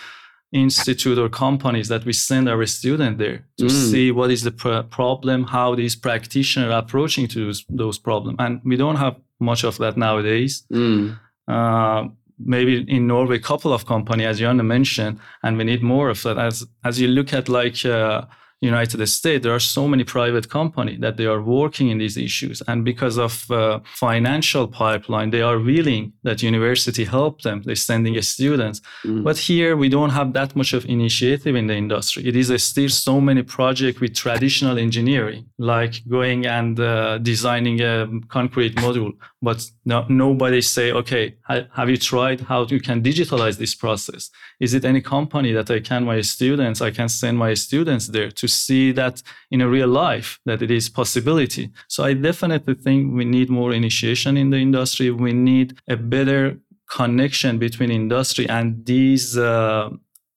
institute 0.52 1.18
or 1.18 1.28
companies 1.28 1.88
that 1.88 2.04
we 2.04 2.12
send 2.12 2.48
our 2.48 2.64
student 2.64 3.18
there 3.18 3.44
to 3.58 3.64
mm. 3.64 3.70
see 3.70 4.12
what 4.12 4.30
is 4.30 4.42
the 4.42 4.52
pr- 4.52 4.82
problem, 4.82 5.44
how 5.44 5.74
these 5.74 5.96
practitioners 5.96 6.70
are 6.70 6.78
approaching 6.78 7.26
to 7.26 7.46
those, 7.46 7.64
those 7.68 7.98
problems. 7.98 8.36
And 8.38 8.60
we 8.64 8.76
don't 8.76 8.96
have 8.96 9.16
much 9.40 9.64
of 9.64 9.78
that 9.78 9.96
nowadays. 9.96 10.64
Mm. 10.72 11.18
Uh, 11.48 12.04
maybe 12.38 12.84
in 12.88 13.06
Norway, 13.06 13.36
a 13.36 13.40
couple 13.40 13.72
of 13.72 13.86
companies, 13.86 14.26
as 14.26 14.40
Janne 14.40 14.64
mentioned, 14.64 15.18
and 15.42 15.56
we 15.56 15.64
need 15.64 15.82
more 15.82 16.08
of 16.08 16.22
that. 16.22 16.38
As 16.38 16.66
as 16.84 17.00
you 17.00 17.08
look 17.08 17.32
at 17.32 17.48
like 17.48 17.84
uh, 17.84 18.22
United 18.60 19.06
States, 19.06 19.42
there 19.42 19.54
are 19.54 19.60
so 19.60 19.86
many 19.86 20.04
private 20.04 20.48
companies 20.48 21.00
that 21.00 21.16
they 21.16 21.26
are 21.26 21.42
working 21.42 21.90
in 21.90 21.98
these 21.98 22.16
issues, 22.16 22.62
and 22.66 22.84
because 22.84 23.18
of 23.18 23.50
uh, 23.50 23.80
financial 23.94 24.66
pipeline, 24.66 25.30
they 25.30 25.42
are 25.42 25.58
willing 25.58 26.12
that 26.22 26.42
university 26.42 27.04
help 27.04 27.42
them. 27.42 27.62
They're 27.62 27.74
sending 27.74 28.20
students, 28.22 28.80
mm. 29.04 29.22
but 29.22 29.36
here 29.36 29.76
we 29.76 29.88
don't 29.88 30.10
have 30.10 30.32
that 30.32 30.56
much 30.56 30.72
of 30.72 30.86
initiative 30.86 31.54
in 31.56 31.66
the 31.66 31.74
industry. 31.74 32.26
It 32.26 32.36
is 32.36 32.64
still 32.64 32.88
so 32.88 33.20
many 33.20 33.42
projects 33.42 34.00
with 34.00 34.14
traditional 34.14 34.78
engineering, 34.78 35.46
like 35.58 36.02
going 36.08 36.46
and 36.46 36.80
uh, 36.80 37.18
designing 37.18 37.80
a 37.80 38.08
concrete 38.28 38.76
module, 38.76 39.12
but 39.44 39.70
no, 39.84 40.06
nobody 40.08 40.60
say, 40.60 40.90
okay, 40.92 41.36
have 41.48 41.90
you 41.90 41.96
tried 41.96 42.40
how 42.40 42.64
you 42.64 42.80
can 42.80 43.02
digitalize 43.02 43.58
this 43.58 43.74
process? 43.74 44.30
Is 44.58 44.72
it 44.74 44.84
any 44.84 45.00
company 45.00 45.52
that 45.52 45.70
I 45.70 45.80
can 45.80 46.04
my 46.04 46.20
students, 46.22 46.80
I 46.80 46.90
can 46.90 47.08
send 47.08 47.38
my 47.38 47.52
students 47.54 48.08
there 48.08 48.30
to 48.30 48.48
see 48.48 48.92
that 48.92 49.22
in 49.50 49.60
a 49.60 49.68
real 49.68 49.88
life 49.88 50.40
that 50.46 50.62
it 50.62 50.70
is 50.70 50.88
possibility. 50.88 51.70
So 51.88 52.04
I 52.04 52.14
definitely 52.14 52.74
think 52.74 53.14
we 53.14 53.24
need 53.24 53.50
more 53.50 53.72
initiation 53.72 54.36
in 54.36 54.50
the 54.50 54.58
industry. 54.58 55.10
We 55.10 55.32
need 55.32 55.78
a 55.88 55.96
better 55.96 56.58
connection 56.90 57.58
between 57.58 57.90
industry 57.90 58.48
and 58.48 58.84
these 58.86 59.36
uh, 59.36 59.90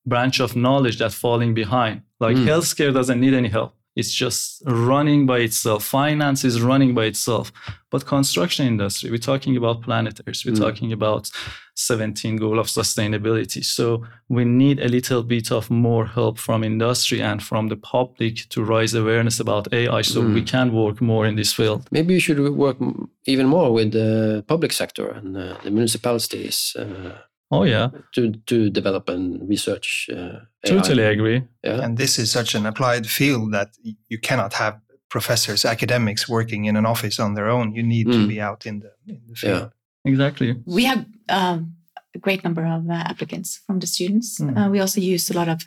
branch 0.06 0.40
of 0.40 0.56
knowledge 0.56 0.98
that 1.00 1.14
falling 1.14 1.54
behind. 1.54 2.02
Like 2.20 2.38
mm. 2.38 2.46
healthcare 2.46 2.94
doesn't 2.94 3.20
need 3.20 3.34
any 3.34 3.50
help. 3.50 3.77
It's 3.98 4.14
just 4.14 4.62
running 4.66 5.26
by 5.26 5.40
itself. 5.40 5.84
Finance 5.84 6.46
is 6.46 6.62
running 6.62 6.94
by 6.94 7.06
itself. 7.06 7.52
But 7.90 8.06
construction 8.06 8.68
industry, 8.68 9.10
we're 9.10 9.18
talking 9.18 9.58
about 9.58 9.82
planet 9.82 10.22
Earth. 10.28 10.44
We're 10.46 10.54
mm. 10.54 10.60
talking 10.60 10.94
about 10.94 11.32
17 11.74 12.38
goal 12.38 12.60
of 12.60 12.68
sustainability. 12.68 13.64
So 13.64 14.06
we 14.30 14.46
need 14.46 14.80
a 14.80 14.88
little 14.88 15.24
bit 15.24 15.52
of 15.52 15.72
more 15.72 16.06
help 16.06 16.38
from 16.38 16.64
industry 16.64 17.22
and 17.22 17.42
from 17.42 17.70
the 17.70 17.78
public 17.78 18.50
to 18.50 18.64
raise 18.64 18.94
awareness 18.94 19.40
about 19.40 19.74
AI 19.74 20.04
so 20.04 20.22
mm. 20.22 20.34
we 20.34 20.44
can 20.44 20.74
work 20.74 21.02
more 21.02 21.26
in 21.26 21.36
this 21.36 21.54
field. 21.54 21.88
Maybe 21.90 22.14
you 22.14 22.20
should 22.20 22.40
work 22.56 22.78
even 23.26 23.48
more 23.48 23.74
with 23.74 23.94
the 23.94 24.44
public 24.48 24.74
sector 24.74 25.08
and 25.10 25.36
uh, 25.36 25.58
the 25.64 25.72
municipalities. 25.72 26.76
Uh, 26.78 27.18
Oh 27.50 27.64
yeah, 27.64 27.90
to 28.16 28.34
to 28.48 28.70
develop 28.70 29.10
and 29.10 29.48
research. 29.48 30.10
Uh, 30.12 30.40
totally 30.66 31.04
agree. 31.04 31.44
Yeah, 31.64 31.82
and 31.82 31.98
this 31.98 32.20
is 32.20 32.32
such 32.32 32.56
an 32.56 32.66
applied 32.66 33.08
field 33.08 33.54
that 33.54 33.70
you 34.10 34.20
cannot 34.20 34.54
have 34.54 34.80
professors, 35.10 35.64
academics 35.66 36.28
working 36.28 36.66
in 36.66 36.76
an 36.76 36.86
office 36.86 37.20
on 37.20 37.36
their 37.36 37.50
own. 37.50 37.74
You 37.74 37.84
need 37.84 38.08
mm. 38.08 38.14
to 38.14 38.28
be 38.28 38.42
out 38.42 38.66
in 38.66 38.80
the 38.80 38.92
in 39.08 39.22
the 39.28 39.36
field. 39.36 39.62
Yeah. 39.62 40.12
Exactly. 40.12 40.56
We 40.66 40.86
have 40.86 41.06
um, 41.30 41.76
a 42.16 42.20
great 42.20 42.44
number 42.44 42.66
of 42.66 42.90
uh, 42.90 42.94
applicants 42.94 43.62
from 43.66 43.80
the 43.80 43.88
students. 43.88 44.40
Mm. 44.40 44.58
Uh, 44.58 44.70
we 44.70 44.80
also 44.80 45.02
use 45.02 45.30
a 45.30 45.34
lot 45.34 45.50
of 45.50 45.62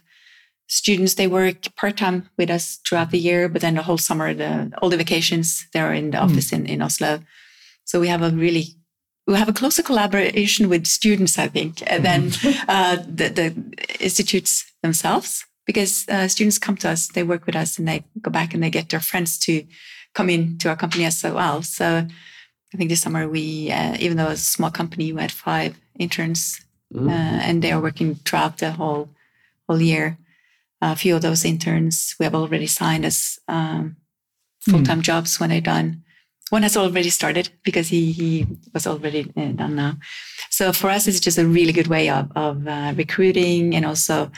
students. 0.67 1.15
They 1.15 1.27
work 1.27 1.75
part 1.77 1.97
time 1.97 2.29
with 2.39 2.51
us 2.51 2.79
throughout 2.87 3.11
the 3.11 3.19
year, 3.19 3.49
but 3.49 3.61
then 3.61 3.75
the 3.75 3.83
whole 3.83 3.99
summer, 3.99 4.35
the 4.35 4.73
all 4.81 4.91
the 4.91 4.97
vacations, 4.97 5.67
they're 5.73 5.93
in 5.93 6.11
the 6.11 6.19
mm. 6.19 6.25
office 6.25 6.53
in 6.53 6.67
in 6.67 6.83
Oslo. 6.83 7.21
So 7.85 8.01
we 8.01 8.09
have 8.09 8.23
a 8.23 8.31
really 8.31 8.77
we 9.27 9.35
have 9.37 9.49
a 9.49 9.53
closer 9.53 9.83
collaboration 9.83 10.69
with 10.69 10.87
students, 10.87 11.39
I 11.39 11.49
think, 11.49 11.79
than 11.79 12.31
mm-hmm. 12.31 12.65
uh, 12.69 12.97
the, 12.97 13.29
the, 13.29 13.55
institutes 14.01 14.71
themselves. 14.83 15.47
Because 15.67 16.09
uh, 16.09 16.27
students 16.27 16.59
come 16.59 16.77
to 16.79 16.89
us, 16.89 17.09
they 17.09 17.23
work 17.23 17.47
with 17.47 17.55
us, 17.55 17.79
and 17.79 17.87
they 17.87 18.03
go 18.21 18.31
back 18.31 18.55
and 18.55 18.63
they 18.63 18.71
get 18.71 18.89
their 18.89 19.01
friends 19.01 19.39
to 19.41 19.65
come 20.15 20.29
in 20.29 20.59
to 20.59 20.69
our 20.69 20.77
company 20.77 21.05
as 21.05 21.23
well. 21.23 21.63
So 21.63 22.07
I 22.75 22.77
think 22.77 22.91
this 22.91 23.03
summer 23.03 23.29
we, 23.29 23.71
uh, 23.71 23.97
even 24.01 24.17
though 24.17 24.31
it's 24.31 24.43
a 24.43 24.53
small 24.53 24.71
company, 24.71 25.13
we 25.13 25.21
had 25.21 25.31
five 25.31 25.79
interns, 25.99 26.61
mm. 26.93 27.09
and 27.11 27.63
they 27.63 27.71
are 27.71 27.81
working 27.81 28.17
throughout 28.17 28.59
the 28.59 28.73
whole 28.73 29.11
whole 29.69 29.81
year. 29.81 30.19
A 30.83 30.97
few 30.97 31.15
of 31.15 31.23
those 31.23 31.45
interns 31.45 32.17
we 32.19 32.25
have 32.25 32.35
already 32.35 32.67
signed 32.67 33.05
as 33.05 33.39
um, 33.47 33.97
full 34.61 34.83
time 34.83 35.01
mm. 35.01 35.05
jobs 35.05 35.39
when 35.39 35.51
they're 35.51 35.61
done 35.61 36.03
one 36.51 36.63
has 36.63 36.77
already 36.77 37.11
started 37.11 37.49
because 37.65 37.89
he, 37.89 38.13
he 38.13 38.47
was 38.75 38.87
already 38.87 39.31
uh, 39.37 39.53
done 39.53 39.77
now. 39.77 39.97
So 40.51 40.73
for 40.73 40.91
us, 40.91 41.09
it's 41.09 41.21
just 41.21 41.39
a 41.39 41.47
really 41.47 41.73
good 41.73 41.87
way 41.87 42.11
of, 42.11 42.31
of 42.37 42.67
uh, 42.67 42.93
recruiting 42.97 43.75
and 43.75 43.87
also 43.87 44.31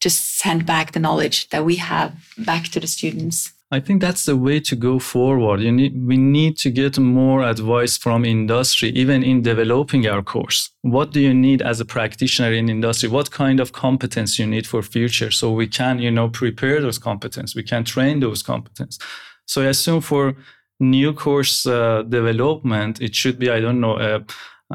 just 0.00 0.38
send 0.38 0.66
back 0.66 0.92
the 0.92 1.00
knowledge 1.00 1.48
that 1.50 1.64
we 1.64 1.76
have 1.76 2.12
back 2.38 2.64
to 2.64 2.80
the 2.80 2.86
students. 2.86 3.52
I 3.70 3.80
think 3.80 4.02
that's 4.02 4.26
the 4.26 4.36
way 4.36 4.60
to 4.60 4.76
go 4.76 4.98
forward. 4.98 5.60
You 5.62 5.72
need, 5.72 5.94
we 6.06 6.18
need 6.18 6.58
to 6.58 6.70
get 6.70 6.98
more 6.98 7.42
advice 7.42 7.96
from 7.96 8.22
industry, 8.22 8.90
even 8.90 9.22
in 9.22 9.40
developing 9.40 10.06
our 10.06 10.22
course. 10.22 10.68
What 10.82 11.12
do 11.12 11.20
you 11.20 11.32
need 11.32 11.62
as 11.62 11.80
a 11.80 11.86
practitioner 11.86 12.52
in 12.52 12.68
industry? 12.68 13.08
What 13.08 13.30
kind 13.30 13.60
of 13.60 13.72
competence 13.72 14.38
you 14.38 14.46
need 14.46 14.66
for 14.66 14.82
future? 14.82 15.30
So 15.30 15.50
we 15.52 15.66
can, 15.68 16.00
you 16.00 16.10
know, 16.10 16.28
prepare 16.28 16.82
those 16.82 16.98
competence. 16.98 17.54
We 17.54 17.62
can 17.62 17.82
train 17.82 18.20
those 18.20 18.42
competence. 18.42 18.98
So 19.46 19.62
I 19.62 19.66
assume 19.66 20.02
for 20.02 20.34
new 20.82 21.12
course 21.12 21.64
uh, 21.66 22.02
development, 22.02 23.00
it 23.00 23.14
should 23.14 23.38
be, 23.38 23.50
I 23.50 23.60
don't 23.60 23.80
know, 23.80 23.98
a 23.98 24.24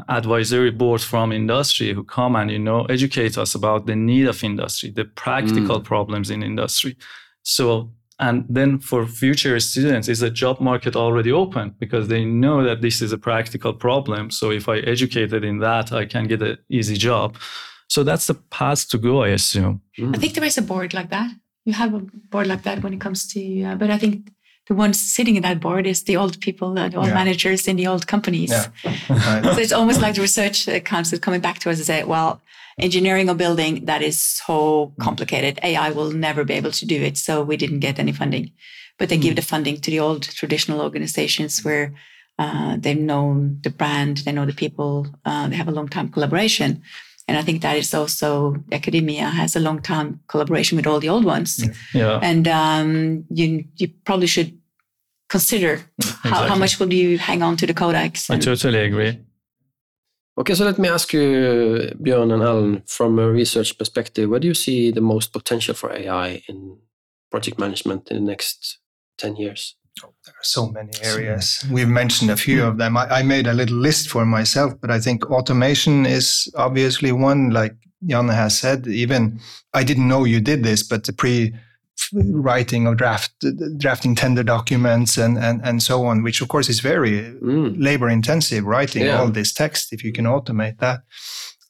advisory 0.08 0.70
board 0.70 1.00
from 1.00 1.32
industry 1.32 1.92
who 1.92 2.04
come 2.04 2.36
and, 2.36 2.50
you 2.50 2.58
know, 2.58 2.84
educate 2.84 3.36
us 3.36 3.54
about 3.54 3.86
the 3.86 3.96
need 3.96 4.26
of 4.26 4.42
industry, 4.44 4.90
the 4.90 5.04
practical 5.04 5.80
mm. 5.80 5.84
problems 5.84 6.30
in 6.30 6.42
industry. 6.42 6.96
So, 7.42 7.90
and 8.20 8.44
then 8.48 8.78
for 8.78 9.06
future 9.06 9.58
students, 9.60 10.08
is 10.08 10.20
the 10.20 10.30
job 10.30 10.60
market 10.60 10.96
already 10.96 11.32
open 11.32 11.74
because 11.78 12.08
they 12.08 12.24
know 12.24 12.64
that 12.64 12.80
this 12.80 13.00
is 13.02 13.12
a 13.12 13.18
practical 13.18 13.72
problem. 13.72 14.30
So 14.30 14.50
if 14.50 14.68
I 14.68 14.78
educated 14.78 15.44
in 15.44 15.58
that, 15.58 15.92
I 15.92 16.06
can 16.06 16.26
get 16.26 16.42
an 16.42 16.58
easy 16.68 16.96
job. 16.96 17.36
So 17.88 18.04
that's 18.04 18.26
the 18.26 18.34
path 18.34 18.88
to 18.90 18.98
go, 18.98 19.22
I 19.22 19.28
assume. 19.28 19.80
Mm. 19.98 20.16
I 20.16 20.18
think 20.18 20.34
there 20.34 20.44
is 20.44 20.58
a 20.58 20.62
board 20.62 20.94
like 20.94 21.10
that. 21.10 21.30
You 21.64 21.72
have 21.74 21.94
a 21.94 22.00
board 22.30 22.46
like 22.46 22.62
that 22.62 22.82
when 22.82 22.94
it 22.94 23.00
comes 23.00 23.26
to, 23.28 23.62
uh, 23.62 23.74
but 23.74 23.90
I 23.90 23.98
think 23.98 24.30
the 24.68 24.74
ones 24.74 25.00
sitting 25.00 25.36
in 25.36 25.42
that 25.42 25.60
board 25.60 25.86
is 25.86 26.04
the 26.04 26.16
old 26.16 26.40
people, 26.40 26.74
the 26.74 26.94
old 26.94 27.06
yeah. 27.06 27.14
managers 27.14 27.66
in 27.66 27.76
the 27.76 27.86
old 27.86 28.06
companies. 28.06 28.50
Yeah. 28.50 29.42
so 29.54 29.58
it's 29.58 29.72
almost 29.72 30.00
like 30.00 30.14
the 30.14 30.20
research 30.20 30.68
council 30.84 31.18
coming 31.18 31.40
back 31.40 31.58
to 31.60 31.70
us 31.70 31.78
and 31.78 31.86
say, 31.86 32.04
well, 32.04 32.42
engineering 32.78 33.30
or 33.30 33.34
building, 33.34 33.86
that 33.86 34.02
is 34.02 34.20
so 34.20 34.92
complicated. 35.00 35.58
AI 35.62 35.90
will 35.90 36.10
never 36.10 36.44
be 36.44 36.54
able 36.54 36.70
to 36.72 36.86
do 36.86 37.00
it. 37.02 37.16
So 37.16 37.42
we 37.42 37.56
didn't 37.56 37.80
get 37.80 37.98
any 37.98 38.12
funding. 38.12 38.52
But 38.98 39.08
they 39.08 39.16
mm. 39.16 39.22
give 39.22 39.36
the 39.36 39.42
funding 39.42 39.80
to 39.80 39.90
the 39.90 40.00
old 40.00 40.22
traditional 40.22 40.82
organizations 40.82 41.64
where 41.64 41.94
uh, 42.38 42.76
they've 42.78 42.98
known 42.98 43.60
the 43.62 43.70
brand, 43.70 44.18
they 44.18 44.32
know 44.32 44.46
the 44.46 44.52
people, 44.52 45.06
uh, 45.24 45.48
they 45.48 45.56
have 45.56 45.68
a 45.68 45.72
long 45.72 45.88
time 45.88 46.10
collaboration. 46.10 46.82
And 47.26 47.36
I 47.36 47.42
think 47.42 47.62
that 47.62 47.76
is 47.76 47.92
also 47.92 48.56
academia 48.72 49.24
has 49.28 49.54
a 49.54 49.60
long 49.60 49.82
time 49.82 50.20
collaboration 50.28 50.76
with 50.76 50.86
all 50.86 50.98
the 50.98 51.10
old 51.10 51.24
ones. 51.24 51.62
Yeah. 51.92 52.18
And 52.22 52.48
um, 52.48 53.24
you 53.28 53.64
you 53.76 53.88
probably 54.04 54.26
should 54.26 54.57
consider 55.28 55.80
exactly. 55.98 56.30
how, 56.30 56.48
how 56.48 56.56
much 56.56 56.80
will 56.80 56.92
you 56.92 57.18
hang 57.18 57.42
on 57.42 57.56
to 57.56 57.66
the 57.66 57.74
codex. 57.74 58.30
I 58.30 58.38
totally 58.38 58.80
agree. 58.80 59.20
Okay, 60.38 60.54
so 60.54 60.64
let 60.64 60.78
me 60.78 60.88
ask 60.88 61.12
you, 61.12 61.92
Björn 62.00 62.32
and 62.32 62.42
Alan, 62.42 62.82
from 62.86 63.18
a 63.18 63.28
research 63.28 63.76
perspective, 63.76 64.30
where 64.30 64.38
do 64.38 64.46
you 64.46 64.54
see 64.54 64.92
the 64.92 65.00
most 65.00 65.32
potential 65.32 65.74
for 65.74 65.92
AI 65.92 66.42
in 66.48 66.78
project 67.30 67.58
management 67.58 68.08
in 68.10 68.18
the 68.18 68.30
next 68.30 68.78
10 69.18 69.34
years? 69.36 69.74
Oh, 70.04 70.14
there 70.24 70.34
are 70.34 70.44
so 70.44 70.68
many 70.68 70.92
areas. 71.02 71.64
We've 71.72 71.88
mentioned 71.88 72.30
a 72.30 72.36
few 72.36 72.62
of 72.62 72.78
them. 72.78 72.96
I, 72.96 73.18
I, 73.18 73.22
made 73.24 73.48
a 73.48 73.52
little 73.52 73.78
list 73.78 74.08
for 74.10 74.24
myself, 74.24 74.74
but 74.80 74.92
I 74.92 75.00
think 75.00 75.28
automation 75.28 76.06
is 76.06 76.48
obviously 76.56 77.10
one, 77.10 77.50
like 77.50 77.74
Janne 78.06 78.32
has 78.32 78.56
said. 78.56 78.86
Even 78.86 79.40
I 79.74 79.82
didn't 79.82 80.06
know 80.06 80.22
you 80.22 80.40
did 80.40 80.62
this, 80.62 80.84
but 80.84 81.04
the 81.04 81.12
pre 81.12 81.52
writing 82.32 82.86
of 82.86 82.96
draft 82.96 83.32
drafting 83.76 84.14
tender 84.14 84.42
documents 84.42 85.16
and, 85.16 85.38
and 85.38 85.60
and 85.64 85.82
so 85.82 86.04
on 86.04 86.22
which 86.22 86.40
of 86.40 86.48
course 86.48 86.68
is 86.68 86.80
very 86.80 87.22
mm. 87.42 87.74
labor 87.78 88.08
intensive 88.08 88.64
writing 88.64 89.04
yeah. 89.04 89.20
all 89.20 89.28
this 89.28 89.52
text 89.52 89.92
if 89.92 90.04
you 90.04 90.12
can 90.12 90.24
automate 90.24 90.78
that 90.78 91.00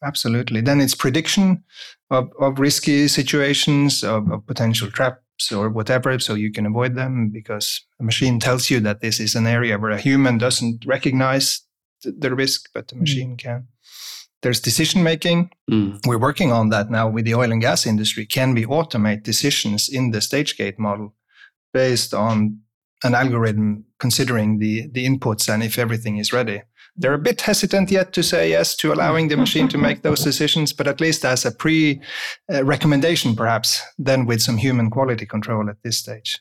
absolutely 0.05 0.61
then 0.61 0.81
it's 0.81 0.95
prediction 0.95 1.63
of, 2.11 2.31
of 2.41 2.59
risky 2.59 3.09
situations 3.09 4.05
of, 4.05 4.31
of 4.31 4.47
potential 4.47 4.91
traps 4.91 5.53
or 5.53 5.69
whatever 5.69 6.19
so 6.19 6.35
you 6.35 6.53
can 6.53 6.67
avoid 6.67 6.95
them 6.95 7.31
because 7.31 7.85
a 8.01 8.05
machine 8.05 8.39
tells 8.39 8.71
you 8.71 8.81
that 8.81 9.01
this 9.01 9.21
is 9.21 9.35
an 9.35 9.47
area 9.47 9.79
where 9.79 9.91
a 9.91 10.01
human 10.01 10.39
doesn't 10.39 10.85
recognize 10.87 11.63
the 12.03 12.35
risk, 12.35 12.69
but 12.73 12.89
the 12.89 12.97
machine 12.97 13.35
mm. 13.35 13.39
can. 13.39 13.69
There's 14.43 14.61
decision 14.61 15.03
making. 15.03 15.51
Mm. 15.71 16.07
We're 16.07 16.19
working 16.19 16.53
on 16.53 16.69
that 16.71 16.91
now 16.91 17.09
with 17.09 17.25
the 17.25 17.35
oil 17.35 17.51
and 17.51 17.61
gas 17.61 17.87
industry. 17.87 18.25
Can 18.25 18.55
we 18.55 18.65
automate 18.65 19.25
decisions 19.25 19.89
in 19.89 20.13
the 20.13 20.21
stage 20.21 20.57
gate 20.57 20.79
model 20.79 21.15
based 21.73 22.15
on 22.15 22.61
an 23.05 23.15
algorithm 23.15 23.85
considering 23.99 24.59
the, 24.59 24.89
the 24.89 25.07
inputs 25.07 25.53
and 25.53 25.63
if 25.63 25.79
everything 25.79 26.19
is 26.19 26.33
ready? 26.33 26.63
They're 26.97 27.15
a 27.15 27.19
bit 27.19 27.41
hesitant 27.41 27.91
yet 27.91 28.13
to 28.15 28.23
say 28.25 28.51
yes 28.51 28.75
to 28.77 28.93
allowing 28.93 29.29
the 29.29 29.37
machine 29.37 29.69
to 29.69 29.79
make 29.79 30.03
those 30.03 30.21
decisions, 30.25 30.73
but 30.73 30.89
at 30.89 31.01
least 31.01 31.25
as 31.25 31.45
a 31.45 31.53
pre 31.53 32.01
uh, 32.53 32.65
recommendation, 32.65 33.37
perhaps, 33.37 33.83
then 33.99 34.27
with 34.27 34.41
some 34.41 34.57
human 34.57 34.91
quality 34.91 35.25
control 35.25 35.71
at 35.71 35.81
this 35.85 35.99
stage 35.99 36.41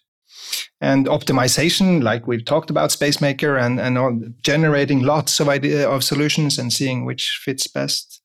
and 0.79 1.07
optimization, 1.07 2.03
like 2.03 2.27
we've 2.27 2.45
talked 2.45 2.69
about, 2.69 2.91
SpaceMaker 2.91 3.59
and 3.59 3.79
and 3.79 3.97
all, 3.97 4.19
generating 4.43 5.01
lots 5.01 5.39
of 5.39 5.49
idea 5.49 5.89
of 5.89 6.03
solutions 6.03 6.59
and 6.59 6.71
seeing 6.71 7.05
which 7.05 7.41
fits 7.43 7.67
best, 7.67 8.21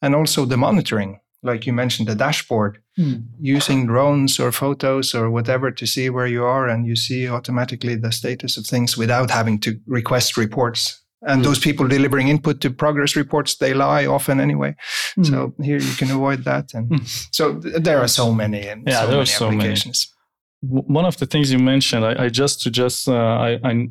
and 0.00 0.14
also 0.14 0.44
the 0.44 0.56
monitoring, 0.56 1.20
like 1.42 1.66
you 1.66 1.72
mentioned, 1.72 2.08
the 2.08 2.14
dashboard, 2.14 2.78
mm. 2.98 3.22
using 3.40 3.86
drones 3.86 4.40
or 4.40 4.52
photos 4.52 5.14
or 5.14 5.30
whatever 5.30 5.70
to 5.70 5.86
see 5.86 6.10
where 6.10 6.26
you 6.26 6.44
are, 6.44 6.68
and 6.68 6.86
you 6.86 6.96
see 6.96 7.28
automatically 7.28 7.94
the 7.94 8.12
status 8.12 8.56
of 8.56 8.66
things 8.66 8.96
without 8.96 9.30
having 9.30 9.60
to 9.60 9.78
request 9.86 10.36
reports. 10.36 10.98
And 11.24 11.40
mm. 11.40 11.44
those 11.44 11.60
people 11.60 11.86
delivering 11.86 12.28
input 12.28 12.60
to 12.62 12.70
progress 12.70 13.14
reports, 13.14 13.56
they 13.56 13.74
lie 13.74 14.06
often 14.06 14.40
anyway. 14.40 14.74
Mm. 15.16 15.26
So 15.26 15.54
here 15.62 15.78
you 15.78 15.94
can 15.94 16.10
avoid 16.10 16.44
that. 16.44 16.74
And 16.74 16.88
hmm. 16.88 17.04
so 17.04 17.60
th- 17.60 17.76
there 17.76 18.00
are 18.00 18.08
so 18.08 18.32
many 18.32 18.66
and 18.66 18.82
yeah, 18.86 19.02
so 19.02 19.06
there 19.06 19.10
many 19.10 19.22
are 19.22 19.26
so 19.26 19.46
applications. 19.46 20.08
Many 20.08 20.11
one 20.62 21.04
of 21.04 21.16
the 21.16 21.26
things 21.26 21.52
you 21.52 21.58
mentioned, 21.58 22.04
I, 22.04 22.24
I 22.24 22.28
just 22.28 22.62
to 22.62 22.70
just 22.70 23.08
uh, 23.08 23.12
I, 23.14 23.60
I, 23.64 23.88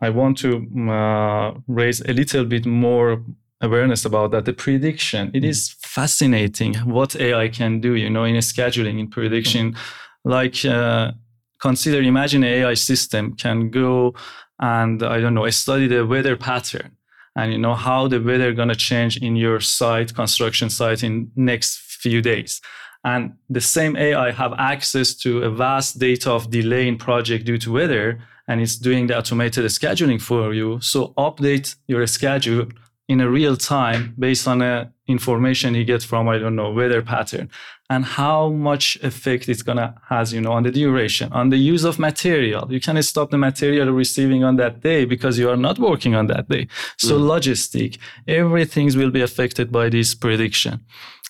I 0.00 0.10
want 0.10 0.38
to 0.38 0.66
uh, 0.90 1.54
raise 1.68 2.00
a 2.00 2.12
little 2.12 2.44
bit 2.44 2.66
more 2.66 3.22
awareness 3.60 4.04
about 4.04 4.30
that. 4.32 4.44
The 4.44 4.52
prediction 4.52 5.30
it 5.34 5.44
is 5.44 5.76
fascinating 5.80 6.74
what 6.76 7.14
AI 7.16 7.48
can 7.48 7.80
do. 7.80 7.94
You 7.94 8.10
know, 8.10 8.24
in 8.24 8.36
scheduling, 8.36 8.98
in 8.98 9.08
prediction, 9.08 9.76
like 10.24 10.64
uh, 10.64 11.12
consider 11.60 12.00
imagine 12.02 12.42
an 12.42 12.50
AI 12.50 12.74
system 12.74 13.34
can 13.36 13.70
go 13.70 14.14
and 14.60 15.02
I 15.02 15.20
don't 15.20 15.34
know 15.34 15.48
study 15.50 15.86
the 15.86 16.06
weather 16.06 16.36
pattern 16.36 16.96
and 17.36 17.52
you 17.52 17.58
know 17.58 17.74
how 17.74 18.08
the 18.08 18.20
weather 18.20 18.52
gonna 18.52 18.74
change 18.74 19.16
in 19.16 19.36
your 19.36 19.60
site 19.60 20.14
construction 20.14 20.70
site 20.70 21.02
in 21.02 21.30
next 21.36 21.78
few 21.78 22.20
days 22.22 22.60
and 23.04 23.34
the 23.50 23.60
same 23.60 23.96
AI 23.96 24.30
have 24.30 24.54
access 24.54 25.14
to 25.14 25.42
a 25.42 25.50
vast 25.50 25.98
data 25.98 26.30
of 26.32 26.50
delay 26.50 26.88
in 26.88 26.96
project 26.96 27.44
due 27.44 27.58
to 27.58 27.72
weather, 27.72 28.20
and 28.48 28.60
it's 28.60 28.76
doing 28.76 29.06
the 29.06 29.18
automated 29.18 29.64
scheduling 29.66 30.20
for 30.20 30.54
you. 30.54 30.80
So 30.80 31.08
update 31.18 31.76
your 31.86 32.06
schedule 32.06 32.66
in 33.08 33.20
a 33.20 33.28
real 33.28 33.56
time 33.56 34.14
based 34.18 34.48
on 34.48 34.58
the 34.58 34.90
information 35.06 35.74
you 35.74 35.84
get 35.84 36.02
from 36.02 36.26
I 36.28 36.38
don't 36.38 36.56
know 36.56 36.72
weather 36.72 37.02
pattern 37.02 37.50
and 37.90 38.06
how 38.06 38.48
much 38.48 38.96
effect 39.02 39.46
it's 39.50 39.62
gonna 39.62 39.94
has 40.08 40.32
you 40.32 40.40
know 40.40 40.52
on 40.52 40.62
the 40.62 40.70
duration 40.70 41.30
on 41.32 41.50
the 41.50 41.58
use 41.58 41.84
of 41.84 41.98
material 41.98 42.66
you 42.72 42.80
can 42.80 43.02
stop 43.02 43.30
the 43.30 43.36
material 43.36 43.90
receiving 43.90 44.42
on 44.42 44.56
that 44.56 44.80
day 44.80 45.04
because 45.04 45.38
you 45.38 45.50
are 45.50 45.58
not 45.58 45.78
working 45.78 46.14
on 46.14 46.26
that 46.28 46.48
day 46.48 46.66
so 46.96 47.18
mm. 47.18 47.24
logistic 47.24 47.98
everything 48.26 48.90
will 48.96 49.10
be 49.10 49.20
affected 49.20 49.70
by 49.70 49.90
this 49.90 50.14
prediction 50.14 50.80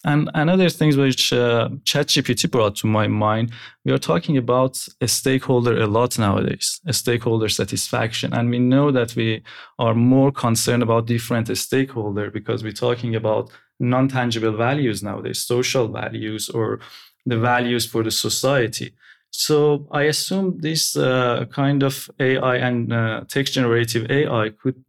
and 0.05 0.31
another 0.35 0.69
things 0.69 0.97
which 0.97 1.33
uh, 1.33 1.69
ChatGPT 1.85 2.51
brought 2.51 2.77
to 2.77 2.87
my 2.87 3.09
mind, 3.09 3.53
we 3.85 3.93
are 3.93 3.99
talking 3.99 4.37
about 4.37 4.87
a 5.01 5.09
stakeholder 5.09 5.81
a 5.81 5.87
lot 5.87 6.19
nowadays, 6.19 6.81
a 6.87 6.93
stakeholder 6.93 7.49
satisfaction. 7.49 8.35
And 8.35 8.51
we 8.51 8.59
know 8.59 8.91
that 8.91 9.17
we 9.17 9.43
are 9.79 9.95
more 9.95 10.31
concerned 10.31 10.83
about 10.83 11.07
different 11.07 11.57
stakeholder 11.57 12.31
because 12.31 12.63
we're 12.63 12.73
talking 12.73 13.17
about 13.17 13.51
non-tangible 13.81 14.57
values 14.57 15.03
nowadays, 15.03 15.41
social 15.41 15.89
values 15.89 16.49
or 16.49 16.81
the 17.27 17.39
values 17.39 17.87
for 17.87 18.03
the 18.03 18.11
society. 18.11 18.95
So 19.31 19.89
I 19.91 20.03
assume 20.03 20.61
this 20.61 20.97
uh, 20.97 21.47
kind 21.51 21.83
of 21.83 22.09
AI 22.21 22.57
and 22.57 22.93
uh, 22.93 23.25
text 23.29 23.55
generative 23.55 24.11
AI 24.11 24.51
could 24.51 24.85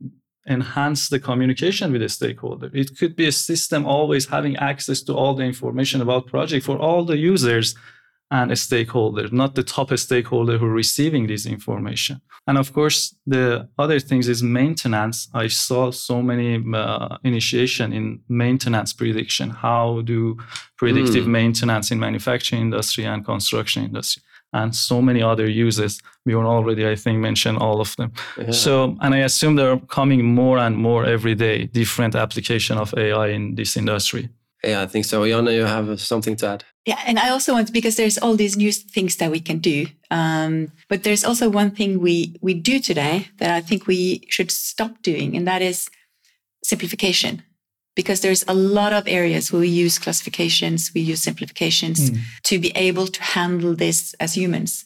enhance 0.48 1.10
the 1.10 1.20
communication 1.20 1.92
with 1.92 2.02
the 2.02 2.10
stakeholder. 2.10 2.70
It 2.74 2.98
could 2.98 3.16
be 3.16 3.28
a 3.28 3.32
system 3.32 3.86
always 3.86 4.28
having 4.28 4.56
access 4.58 5.02
to 5.04 5.14
all 5.14 5.34
the 5.34 5.44
information 5.44 6.02
about 6.02 6.28
project 6.28 6.66
for 6.66 6.78
all 6.78 7.04
the 7.04 7.18
users 7.18 7.76
and 8.32 8.52
a 8.52 8.56
stakeholder, 8.56 9.28
not 9.32 9.56
the 9.56 9.64
top 9.64 9.96
stakeholder 9.98 10.58
who 10.58 10.66
are 10.66 10.70
receiving 10.70 11.28
this 11.28 11.46
information. 11.46 12.22
And 12.48 12.58
of 12.58 12.74
course, 12.74 13.16
the 13.26 13.70
other 13.78 14.00
things 14.00 14.28
is 14.28 14.42
maintenance. 14.42 15.30
I 15.34 15.48
saw 15.48 15.92
so 15.92 16.22
many 16.22 16.64
uh, 16.74 17.18
initiation 17.24 17.94
in 17.94 18.22
maintenance 18.28 18.94
prediction. 18.94 19.52
How 19.52 20.02
do 20.02 20.38
predictive 20.78 21.26
mm. 21.26 21.30
maintenance 21.40 21.92
in 21.92 22.00
manufacturing 22.00 22.62
industry 22.64 23.06
and 23.06 23.24
construction 23.24 23.84
industry? 23.84 24.24
And 24.54 24.74
so 24.74 25.02
many 25.02 25.22
other 25.22 25.50
uses. 25.50 26.02
Bjorn 26.26 26.46
already, 26.46 26.88
I 26.88 26.96
think, 26.96 27.20
mentioned 27.20 27.58
all 27.58 27.82
of 27.82 27.96
them. 27.98 28.14
Yeah. 28.38 28.52
So, 28.52 28.96
and 29.02 29.14
I 29.14 29.20
assume 29.20 29.56
there 29.56 29.72
are 29.72 29.80
coming 29.80 30.24
more 30.24 30.58
and 30.58 30.78
more 30.78 31.06
every 31.06 31.36
day, 31.36 31.66
different 31.66 32.16
application 32.16 32.78
of 32.78 32.94
AI 32.98 33.28
in 33.28 33.56
this 33.56 33.76
industry. 33.76 34.30
Yeah, 34.64 34.82
I 34.82 34.88
think 34.88 35.06
so. 35.06 35.22
Janne, 35.24 35.54
you 35.54 35.66
have 35.66 36.00
something 36.00 36.36
to 36.38 36.48
add? 36.48 36.64
Yeah, 36.86 37.00
and 37.06 37.20
I 37.20 37.30
also 37.30 37.54
want 37.54 37.72
because 37.72 37.98
there's 37.98 38.18
all 38.18 38.36
these 38.36 38.58
new 38.58 38.72
things 38.72 39.18
that 39.18 39.30
we 39.30 39.40
can 39.40 39.60
do, 39.60 39.88
um, 40.10 40.72
but 40.90 41.04
there's 41.04 41.24
also 41.24 41.50
one 41.50 41.72
thing 41.72 42.00
we 42.00 42.36
we 42.42 42.54
do 42.54 42.80
today 42.80 43.28
that 43.38 43.52
I 43.52 43.62
think 43.62 43.88
we 43.88 44.26
should 44.30 44.52
stop 44.52 45.02
doing, 45.02 45.36
and 45.36 45.48
that 45.48 45.62
is 45.62 45.90
simplification 46.64 47.44
because 47.96 48.22
there's 48.22 48.44
a 48.48 48.54
lot 48.54 48.94
of 48.94 49.08
areas 49.08 49.52
where 49.52 49.62
we 49.62 49.70
use 49.70 49.98
classifications, 49.98 50.92
we 50.94 51.02
use 51.02 51.22
simplifications 51.22 52.12
mm. 52.12 52.20
to 52.44 52.60
be 52.60 52.72
able 52.76 53.08
to 53.08 53.22
handle 53.22 53.74
this 53.74 54.14
as 54.20 54.36
humans. 54.36 54.86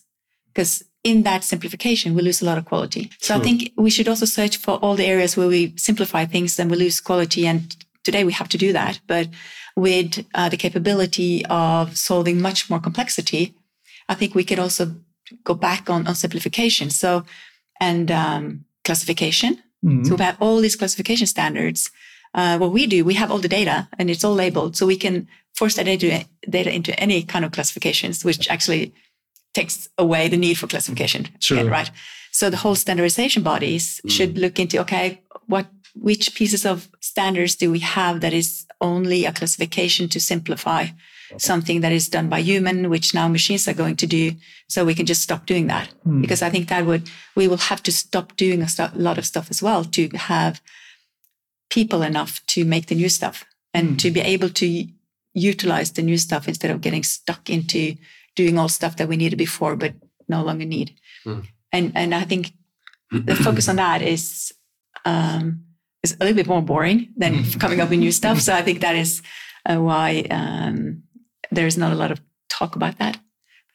Because 0.54 0.84
in 1.04 1.24
that 1.24 1.44
simplification, 1.44 2.14
we 2.14 2.22
lose 2.22 2.42
a 2.42 2.46
lot 2.46 2.58
of 2.58 2.66
quality. 2.66 3.10
So 3.20 3.34
True. 3.34 3.42
I 3.42 3.44
think 3.44 3.72
we 3.78 3.90
should 3.90 4.08
also 4.08 4.26
search 4.26 4.58
for 4.58 4.76
all 4.76 4.96
the 4.96 5.06
areas 5.06 5.36
where 5.36 5.48
we 5.48 5.74
simplify 5.76 6.26
things 6.26 6.60
and 6.60 6.70
we 6.70 6.78
lose 6.78 7.02
quality. 7.02 7.48
And 7.48 7.76
today 8.04 8.24
we 8.24 8.34
have 8.34 8.50
to 8.50 8.58
do 8.58 8.74
that. 8.74 9.00
But 9.08 9.30
with 9.76 10.26
uh, 10.36 10.50
the 10.50 10.58
capability 10.58 11.46
of 11.48 11.98
solving 11.98 12.42
much 12.42 12.70
more 12.70 12.80
complexity, 12.80 13.56
I 14.08 14.16
think 14.16 14.36
we 14.36 14.44
could 14.44 14.60
also 14.60 14.96
go 15.44 15.54
back 15.54 15.90
on, 15.90 16.06
on 16.08 16.16
simplification. 16.16 16.90
So, 16.90 17.24
and 17.80 18.12
um, 18.12 18.66
classification. 18.84 19.64
Mm. 19.84 20.06
So 20.06 20.16
we 20.16 20.24
have 20.24 20.38
all 20.42 20.60
these 20.60 20.76
classification 20.76 21.28
standards 21.28 21.90
uh, 22.34 22.58
what 22.58 22.72
we 22.72 22.88
do, 22.88 23.04
we 23.04 23.16
have 23.16 23.32
all 23.32 23.40
the 23.40 23.48
data 23.48 23.88
and 23.98 24.10
it's 24.10 24.24
all 24.24 24.34
labeled. 24.34 24.76
So 24.78 24.86
we 24.86 24.98
can 24.98 25.28
force 25.56 25.76
that 25.76 25.86
data, 25.86 26.26
data 26.50 26.74
into 26.74 26.98
any 27.00 27.24
kind 27.24 27.44
of 27.44 27.52
classifications, 27.52 28.24
which 28.24 28.50
actually 28.50 28.94
takes 29.54 29.90
away 29.98 30.28
the 30.28 30.38
need 30.38 30.56
for 30.56 30.68
classification. 30.68 31.28
Again, 31.50 31.70
right. 31.70 31.92
So 32.32 32.50
the 32.50 32.58
whole 32.58 32.76
standardization 32.76 33.44
bodies 33.44 34.00
mm. 34.06 34.12
should 34.12 34.38
look 34.38 34.60
into, 34.60 34.80
okay, 34.80 35.22
what, 35.48 35.68
which 35.96 36.36
pieces 36.36 36.66
of 36.66 36.88
standards 37.00 37.56
do 37.56 37.72
we 37.72 37.80
have 37.80 38.22
that 38.22 38.34
is 38.34 38.68
only 38.80 39.26
a 39.26 39.34
classification 39.34 40.08
to 40.10 40.20
simplify 40.20 40.88
something 41.38 41.82
that 41.82 41.92
is 41.92 42.10
done 42.10 42.30
by 42.30 42.40
human, 42.40 42.90
which 42.90 43.14
now 43.14 43.28
machines 43.28 43.68
are 43.68 43.74
going 43.74 43.96
to 43.96 44.08
do. 44.08 44.34
So 44.68 44.86
we 44.86 44.96
can 44.96 45.06
just 45.06 45.22
stop 45.22 45.46
doing 45.46 45.68
that 45.68 45.90
mm. 46.06 46.22
because 46.22 46.42
I 46.42 46.50
think 46.50 46.70
that 46.70 46.86
would, 46.86 47.10
we 47.36 47.48
will 47.48 47.58
have 47.58 47.84
to 47.84 47.92
stop 47.92 48.36
doing 48.36 48.62
a 48.62 48.92
lot 48.96 49.18
of 49.18 49.26
stuff 49.26 49.50
as 49.50 49.62
well 49.62 49.84
to 49.84 50.10
have 50.10 50.62
people 51.70 52.02
enough 52.02 52.46
to 52.48 52.66
make 52.66 52.88
the 52.88 52.96
new 52.96 53.10
stuff 53.10 53.46
and 53.74 53.92
mm. 53.92 54.00
to 54.00 54.12
be 54.12 54.22
able 54.22 54.50
to 54.50 54.88
utilize 55.34 55.92
the 55.92 56.02
new 56.02 56.18
stuff 56.18 56.48
instead 56.48 56.72
of 56.72 56.82
getting 56.82 57.04
stuck 57.04 57.50
into 57.50 57.96
doing 58.36 58.58
all 58.58 58.70
stuff 58.70 58.98
that 58.98 59.08
we 59.08 59.18
needed 59.18 59.38
before 59.38 59.76
but 59.76 59.94
no 60.28 60.44
longer 60.44 60.66
need. 60.66 60.96
Mm. 61.26 61.46
And 61.72 61.92
and 61.96 62.16
I 62.16 62.24
think 62.24 62.54
the 63.12 63.36
focus 63.36 63.68
on 63.68 63.78
that 63.78 64.02
is 64.02 64.54
um, 65.06 65.66
is 66.04 66.16
a 66.20 66.24
little 66.24 66.36
bit 66.36 66.48
more 66.48 66.62
boring 66.62 67.10
than 67.16 67.44
coming 67.60 67.82
up 67.82 67.90
with 67.90 68.00
new 68.00 68.12
stuff. 68.12 68.40
So 68.46 68.54
I 68.54 68.62
think 68.62 68.82
that 68.82 68.96
is 68.96 69.22
uh, 69.66 69.78
why 69.78 70.26
um, 70.30 71.04
there 71.52 71.68
is 71.68 71.78
not 71.78 71.92
a 71.92 71.96
lot 71.96 72.12
of 72.12 72.22
talk 72.50 72.76
about 72.76 72.98
that. 73.00 73.18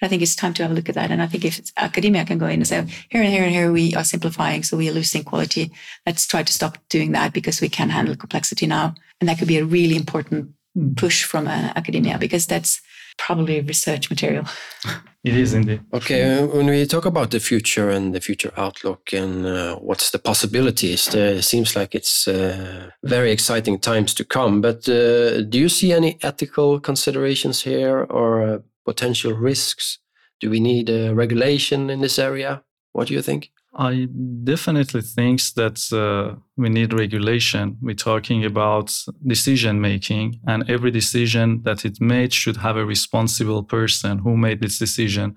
I 0.03 0.09
think 0.09 0.23
it's 0.23 0.37
time 0.37 0.55
to 0.55 0.63
have 0.63 0.73
a 0.73 0.75
look 0.75 0.89
at 0.89 0.95
that. 0.97 1.11
And 1.11 1.23
I 1.23 1.27
think 1.27 1.45
if 1.45 1.61
academia 1.77 2.25
can 2.25 2.39
go 2.39 2.47
in 2.47 2.55
and 2.55 2.67
say, 2.67 2.85
here 3.09 3.23
and 3.23 3.33
here 3.33 3.45
and 3.45 3.53
here 3.53 3.73
we 3.73 3.95
are 3.95 4.05
simplifying, 4.05 4.63
so 4.63 4.77
we 4.77 4.89
are 4.89 4.93
losing 4.93 5.25
quality. 5.25 5.71
Let's 6.07 6.27
try 6.27 6.43
to 6.43 6.53
stop 6.53 6.79
doing 6.89 7.13
that 7.13 7.33
because 7.33 7.61
we 7.61 7.69
can 7.69 7.91
handle 7.91 8.17
complexity 8.17 8.67
now. 8.67 8.95
And 9.21 9.29
that 9.29 9.39
could 9.39 9.49
be 9.49 9.59
a 9.59 9.65
really 9.65 9.97
important 9.97 10.51
hmm. 10.75 10.95
push 10.95 11.25
from 11.25 11.47
uh, 11.47 11.73
academia 11.77 12.19
because 12.19 12.47
that's 12.47 12.81
probably 13.17 13.61
research 13.61 14.11
material. 14.11 14.45
It 15.25 15.39
is 15.39 15.55
indeed. 15.55 15.81
Okay, 15.91 16.39
uh, 16.39 16.47
when 16.47 16.67
we 16.67 16.85
talk 16.85 17.07
about 17.07 17.31
the 17.31 17.41
future 17.41 17.89
and 17.89 18.15
the 18.15 18.21
future 18.21 18.53
outlook 18.59 19.11
and 19.15 19.47
uh, 19.47 19.77
what's 19.77 20.11
the 20.11 20.19
possibilities, 20.19 21.15
it 21.15 21.43
seems 21.45 21.75
like 21.75 21.95
it's 21.95 22.29
uh, 22.29 22.91
very 23.03 23.33
exciting 23.33 23.79
times 23.79 24.13
to 24.15 24.25
come. 24.25 24.61
But 24.61 24.87
uh, 24.87 25.41
do 25.41 25.59
you 25.59 25.71
see 25.71 25.95
any 25.95 26.19
ethical 26.23 26.79
considerations 26.79 27.63
here 27.63 28.07
or 28.11 28.43
uh, 28.43 28.59
potential 28.85 29.33
risks? 29.33 29.99
Do 30.41 30.51
we 30.51 30.61
need 30.61 30.91
a 30.91 31.15
regulation 31.15 31.91
in 31.91 32.01
this 32.01 32.19
area? 32.19 32.63
What 32.93 33.09
do 33.09 33.15
you 33.15 33.23
think? 33.23 33.51
I 33.77 34.07
definitely 34.45 35.01
think 35.01 35.41
that 35.57 35.93
uh, 35.93 36.37
we 36.57 36.69
need 36.69 36.93
regulation. 36.93 37.77
We're 37.83 37.97
talking 37.97 38.45
about 38.45 38.97
decision 39.27 39.81
making, 39.81 40.41
and 40.47 40.69
every 40.71 40.93
decision 40.93 41.63
that 41.65 41.85
it 41.85 42.01
made 42.01 42.33
should 42.33 42.59
have 42.59 42.77
a 42.77 42.85
responsible 42.85 43.65
person 43.65 44.19
who 44.19 44.37
made 44.37 44.61
this 44.61 44.79
decision, 44.79 45.37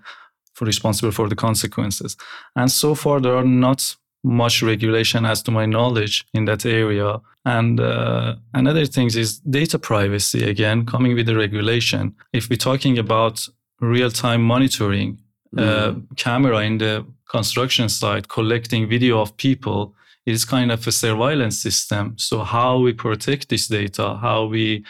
for 0.53 0.65
responsible 0.65 1.12
for 1.12 1.27
the 1.29 1.36
consequences. 1.36 2.15
And 2.55 2.71
so 2.71 2.93
far, 2.93 3.19
there 3.19 3.36
are 3.36 3.43
not 3.43 3.95
much 4.23 4.62
regulation, 4.62 5.25
as 5.25 5.41
to 5.43 5.51
my 5.51 5.65
knowledge, 5.65 6.25
in 6.33 6.45
that 6.45 6.65
area. 6.65 7.19
And 7.47 7.79
uh, 7.79 8.36
another 8.53 8.86
thing 8.86 9.07
is 9.07 9.39
data 9.39 9.79
privacy. 9.79 10.49
Again, 10.49 10.86
coming 10.86 11.15
with 11.15 11.27
the 11.27 11.36
regulation. 11.36 12.13
If 12.33 12.49
we're 12.49 12.57
talking 12.57 12.99
about 12.99 13.47
real-time 13.79 14.43
monitoring, 14.43 15.17
mm. 15.55 15.62
uh, 15.62 15.91
mm-hmm. 15.91 16.15
camera 16.15 16.60
in 16.65 16.77
the 16.79 17.05
construction 17.29 17.88
site 17.88 18.27
collecting 18.27 18.89
video 18.89 19.21
of 19.21 19.38
people 19.38 19.95
is 20.25 20.43
kind 20.43 20.73
of 20.73 20.86
a 20.88 20.91
surveillance 20.91 21.57
system. 21.57 22.15
So 22.17 22.43
how 22.43 22.79
we 22.79 22.91
protect 22.91 23.47
this 23.47 23.67
data, 23.67 24.17
how 24.21 24.47
we 24.47 24.83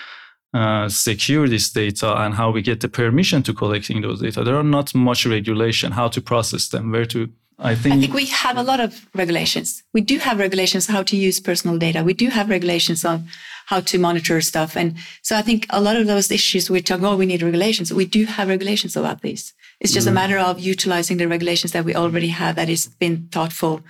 uh, 0.51 0.89
secure 0.89 1.47
this 1.47 1.69
data, 1.69 2.09
and 2.23 2.33
how 2.33 2.49
we 2.49 2.63
get 2.63 2.79
the 2.81 2.89
permission 2.89 3.43
to 3.43 3.53
collecting 3.53 4.01
those 4.01 4.21
data. 4.21 4.43
There 4.43 4.57
are 4.57 4.63
not 4.63 4.95
much 4.95 5.27
regulation 5.27 5.91
how 5.91 6.07
to 6.07 6.21
process 6.21 6.69
them, 6.69 6.91
where 6.91 7.05
to. 7.05 7.29
I 7.59 7.73
think, 7.73 7.95
I 7.95 7.99
think 7.99 8.13
we 8.13 8.25
have 8.27 8.55
a 8.57 8.63
lot 8.63 8.79
of 8.79 9.07
regulations. 9.15 9.83
We 9.91 10.01
do 10.01 10.19
have 10.19 10.37
regulations 10.37 10.85
how 10.85 11.01
to 11.03 11.17
use 11.17 11.39
personal 11.39 11.77
data. 11.79 12.03
We 12.03 12.13
do 12.13 12.27
have 12.29 12.49
regulations 12.49 13.03
on 13.03 13.27
how 13.65 13.79
to 13.81 13.97
monitor 13.97 14.39
stuff. 14.41 14.77
And 14.77 14.95
so 15.23 15.35
I 15.35 15.41
think 15.41 15.65
a 15.71 15.81
lot 15.81 15.95
of 15.95 16.05
those 16.05 16.29
issues 16.31 16.69
we're 16.69 16.81
talking, 16.81 17.05
oh, 17.05 17.17
we 17.17 17.25
need 17.25 17.41
regulations. 17.41 17.91
We 17.91 18.05
do 18.05 18.25
have 18.25 18.47
regulations 18.47 18.95
about 18.95 19.21
these. 19.21 19.53
It's 19.79 19.91
just 19.91 20.07
mm. 20.07 20.11
a 20.11 20.13
matter 20.13 20.37
of 20.37 20.59
utilizing 20.59 21.17
the 21.17 21.27
regulations 21.27 21.71
that 21.71 21.83
we 21.83 21.95
already 21.95 22.29
have 22.29 22.55
that 22.55 22.69
has 22.69 22.87
been 22.87 23.27
thoughtful, 23.31 23.81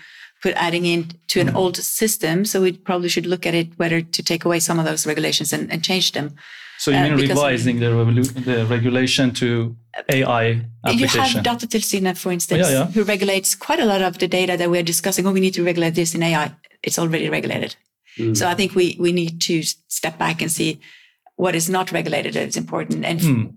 put 0.41 0.53
adding 0.56 0.86
in 0.86 1.12
to 1.27 1.41
an 1.41 1.49
mm. 1.49 1.56
old 1.56 1.75
system. 1.75 2.45
So 2.45 2.62
we 2.62 2.71
probably 2.71 3.10
should 3.10 3.25
look 3.25 3.45
at 3.45 3.53
it 3.53 3.77
whether 3.77 4.01
to 4.01 4.23
take 4.23 4.45
away 4.45 4.62
some 4.62 4.80
of 4.80 4.86
those 4.86 5.06
regulations 5.06 5.51
and, 5.51 5.69
and 5.71 5.84
change 5.84 6.13
them. 6.13 6.36
So 6.80 6.91
you 6.91 6.97
uh, 6.97 7.03
mean 7.03 7.13
uh, 7.13 7.17
revising 7.17 7.80
the, 7.80 7.89
the 8.45 8.65
regulation 8.65 9.34
to 9.36 9.75
AI 10.10 10.62
application? 10.86 11.21
You 11.21 11.21
have 11.21 11.43
Datatilsynet, 11.43 12.17
for 12.17 12.31
instance, 12.31 12.69
yeah, 12.69 12.79
yeah. 12.79 12.86
who 12.86 13.03
regulates 13.03 13.55
quite 13.55 13.79
a 13.79 13.86
lot 13.86 14.01
of 14.01 14.17
the 14.17 14.27
data 14.27 14.57
that 14.57 14.69
we're 14.69 14.83
discussing. 14.83 15.25
Oh, 15.27 15.31
we 15.31 15.39
need 15.39 15.53
to 15.55 15.63
regulate 15.63 15.95
this 15.95 16.15
in 16.15 16.23
AI. 16.23 16.53
It's 16.83 16.99
already 16.99 17.29
regulated. 17.29 17.75
Mm. 18.17 18.36
So 18.36 18.47
I 18.47 18.55
think 18.55 18.75
we 18.75 18.97
we 18.99 19.12
need 19.12 19.41
to 19.41 19.63
step 19.88 20.17
back 20.17 20.41
and 20.41 20.51
see 20.51 20.79
what 21.36 21.55
is 21.55 21.69
not 21.69 21.91
regulated 21.91 22.33
that 22.33 22.47
is 22.47 22.57
important. 22.57 23.05
And 23.05 23.19
mm. 23.19 23.53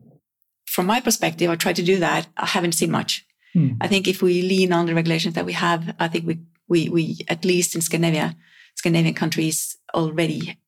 from 0.66 0.86
my 0.86 1.00
perspective, 1.00 1.50
I 1.50 1.56
try 1.56 1.72
to 1.72 1.82
do 1.82 1.98
that. 1.98 2.26
I 2.36 2.46
haven't 2.46 2.72
seen 2.72 2.90
much. 2.90 3.24
Mm. 3.56 3.76
I 3.80 3.88
think 3.88 4.06
if 4.06 4.22
we 4.22 4.42
lean 4.42 4.72
on 4.72 4.86
the 4.86 4.94
regulations 4.94 5.34
that 5.34 5.46
we 5.46 5.54
have, 5.54 5.94
I 5.98 6.08
think 6.08 6.26
we 6.26 6.40
we 6.68 6.88
we 6.88 7.18
at 7.28 7.44
least 7.44 7.74
in 7.74 7.80
Scandinavia, 7.80 8.36
Scandinavian 8.74 9.14
countries 9.14 9.76
already 9.94 10.58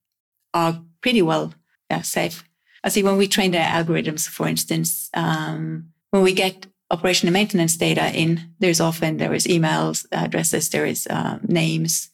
are 0.55 0.83
pretty 1.01 1.23
well 1.23 1.55
yeah, 1.91 2.03
safe. 2.03 2.45
I 2.85 2.89
see 2.89 3.03
when 3.03 3.17
we 3.17 3.29
train 3.29 3.53
the 3.53 3.59
algorithms, 3.59 4.29
for 4.29 4.49
instance, 4.49 5.09
um, 5.15 5.91
when 6.11 6.23
we 6.23 6.33
get 6.33 6.67
operation 6.91 7.29
and 7.29 7.33
maintenance 7.33 7.77
data 7.77 8.13
in, 8.13 8.41
there's 8.59 8.81
often 8.81 9.17
there 9.17 9.35
is 9.35 9.47
emails, 9.47 10.07
addresses, 10.13 10.69
there 10.71 10.85
is 10.85 11.07
uh, 11.07 11.39
names, 11.43 12.13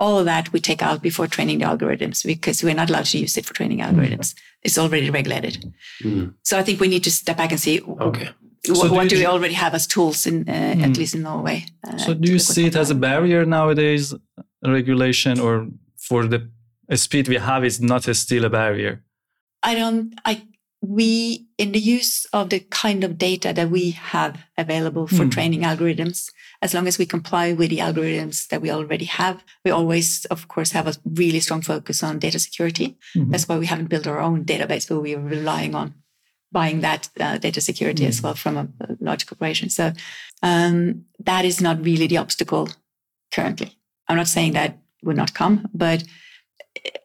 all 0.00 0.18
of 0.18 0.24
that 0.24 0.52
we 0.52 0.60
take 0.60 0.82
out 0.82 1.02
before 1.02 1.26
training 1.26 1.58
the 1.58 1.66
algorithms 1.66 2.24
because 2.24 2.64
we're 2.64 2.74
not 2.74 2.88
allowed 2.88 3.04
to 3.04 3.18
use 3.18 3.36
it 3.36 3.44
for 3.44 3.52
training 3.52 3.80
algorithms. 3.80 4.34
It's 4.62 4.78
already 4.78 5.10
regulated. 5.10 5.72
Mm. 6.02 6.34
So 6.42 6.58
I 6.58 6.62
think 6.62 6.80
we 6.80 6.88
need 6.88 7.04
to 7.04 7.10
step 7.10 7.36
back 7.36 7.50
and 7.50 7.60
see 7.60 7.80
okay. 7.82 8.30
what, 8.66 8.76
so 8.76 8.88
do, 8.88 8.94
what 8.94 9.08
do 9.10 9.16
we 9.16 9.26
already 9.26 9.54
have 9.54 9.74
as 9.74 9.86
tools 9.86 10.26
in 10.26 10.48
uh, 10.48 10.52
mm. 10.52 10.82
at 10.82 10.96
least 10.96 11.14
in 11.14 11.22
Norway. 11.22 11.66
Uh, 11.86 11.98
so 11.98 12.14
do 12.14 12.32
you 12.32 12.38
see 12.38 12.66
it 12.66 12.76
as 12.76 12.90
a 12.90 12.94
barrier 12.94 13.44
nowadays, 13.44 14.14
regulation, 14.64 15.38
or 15.38 15.68
for 15.98 16.26
the 16.26 16.48
speed 16.94 17.28
we 17.28 17.36
have 17.36 17.62
is 17.64 17.80
not 17.80 18.08
a 18.08 18.14
still 18.14 18.46
a 18.46 18.50
barrier? 18.50 19.04
I 19.62 19.74
don't. 19.74 20.14
I 20.24 20.42
we 20.82 21.46
in 21.58 21.72
the 21.72 21.78
use 21.78 22.24
of 22.32 22.48
the 22.48 22.60
kind 22.60 23.04
of 23.04 23.18
data 23.18 23.52
that 23.52 23.70
we 23.70 23.90
have 23.90 24.46
available 24.56 25.06
for 25.06 25.24
mm. 25.24 25.30
training 25.30 25.60
algorithms 25.60 26.32
as 26.62 26.72
long 26.72 26.88
as 26.88 26.96
we 26.96 27.04
comply 27.04 27.52
with 27.52 27.68
the 27.68 27.78
algorithms 27.78 28.48
that 28.48 28.62
we 28.62 28.70
already 28.70 29.04
have 29.04 29.44
we 29.62 29.70
always 29.70 30.24
of 30.26 30.48
course 30.48 30.72
have 30.72 30.86
a 30.86 30.94
really 31.04 31.40
strong 31.40 31.60
focus 31.60 32.02
on 32.02 32.18
data 32.18 32.38
security 32.38 32.96
mm-hmm. 33.14 33.30
that's 33.30 33.46
why 33.46 33.58
we 33.58 33.66
haven't 33.66 33.90
built 33.90 34.06
our 34.06 34.20
own 34.20 34.44
database 34.44 34.88
but 34.88 35.00
we 35.00 35.14
are 35.14 35.20
relying 35.20 35.74
on 35.74 35.92
buying 36.50 36.80
that 36.80 37.10
uh, 37.20 37.36
data 37.36 37.60
security 37.60 38.04
mm. 38.04 38.08
as 38.08 38.22
well 38.22 38.34
from 38.34 38.56
a, 38.56 38.66
a 38.80 38.96
large 39.00 39.26
corporation 39.26 39.68
so 39.68 39.92
um, 40.42 41.04
that 41.18 41.44
is 41.44 41.60
not 41.60 41.84
really 41.84 42.06
the 42.06 42.16
obstacle 42.16 42.70
currently 43.30 43.76
i'm 44.08 44.16
not 44.16 44.28
saying 44.28 44.54
that 44.54 44.78
would 45.02 45.16
not 45.16 45.34
come 45.34 45.68
but 45.74 46.04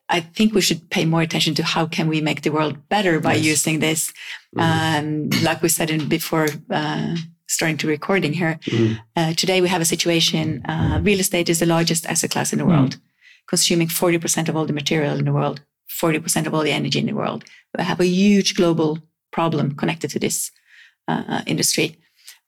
I 0.10 0.19
think 0.21 0.54
we 0.54 0.62
should 0.62 0.89
pay 0.89 1.06
more 1.06 1.21
attention 1.21 1.56
to 1.56 1.63
how 1.63 1.88
can 1.88 2.08
we 2.08 2.21
make 2.21 2.41
the 2.41 2.51
world 2.51 2.88
better 2.89 3.19
by 3.19 3.34
yes. 3.34 3.45
using 3.45 3.80
this. 3.80 4.13
Mm-hmm. 4.56 5.39
Um, 5.39 5.43
like 5.43 5.62
we 5.62 5.69
said 5.69 5.89
in 5.89 6.08
before 6.08 6.47
uh, 6.69 7.15
starting 7.47 7.78
to 7.78 7.88
recording 7.88 8.34
here, 8.34 8.60
mm-hmm. 8.65 8.93
uh, 9.15 9.34
today 9.34 9.62
we 9.62 9.67
have 9.67 9.82
a 9.82 9.86
situation. 9.86 10.63
Uh, 10.65 10.99
real 11.01 11.19
estate 11.19 11.49
is 11.49 11.60
the 11.60 11.65
largest 11.65 12.06
asset 12.06 12.30
class 12.30 12.54
in 12.54 12.60
the 12.60 12.65
world, 12.65 12.91
mm-hmm. 12.91 13.47
consuming 13.47 13.88
forty 13.88 14.19
percent 14.19 14.47
of 14.47 14.56
all 14.56 14.65
the 14.65 14.73
material 14.73 15.17
in 15.17 15.25
the 15.25 15.34
world, 15.34 15.62
forty 15.89 16.19
percent 16.19 16.45
of 16.45 16.54
all 16.54 16.62
the 16.62 16.71
energy 16.71 16.99
in 16.99 17.08
the 17.08 17.13
world. 17.13 17.43
We 17.75 17.84
have 17.84 17.99
a 17.99 18.06
huge 18.06 18.56
global 18.56 18.99
problem 19.32 19.75
connected 19.75 20.12
to 20.12 20.19
this 20.19 20.51
uh, 21.08 21.41
industry. 21.47 21.97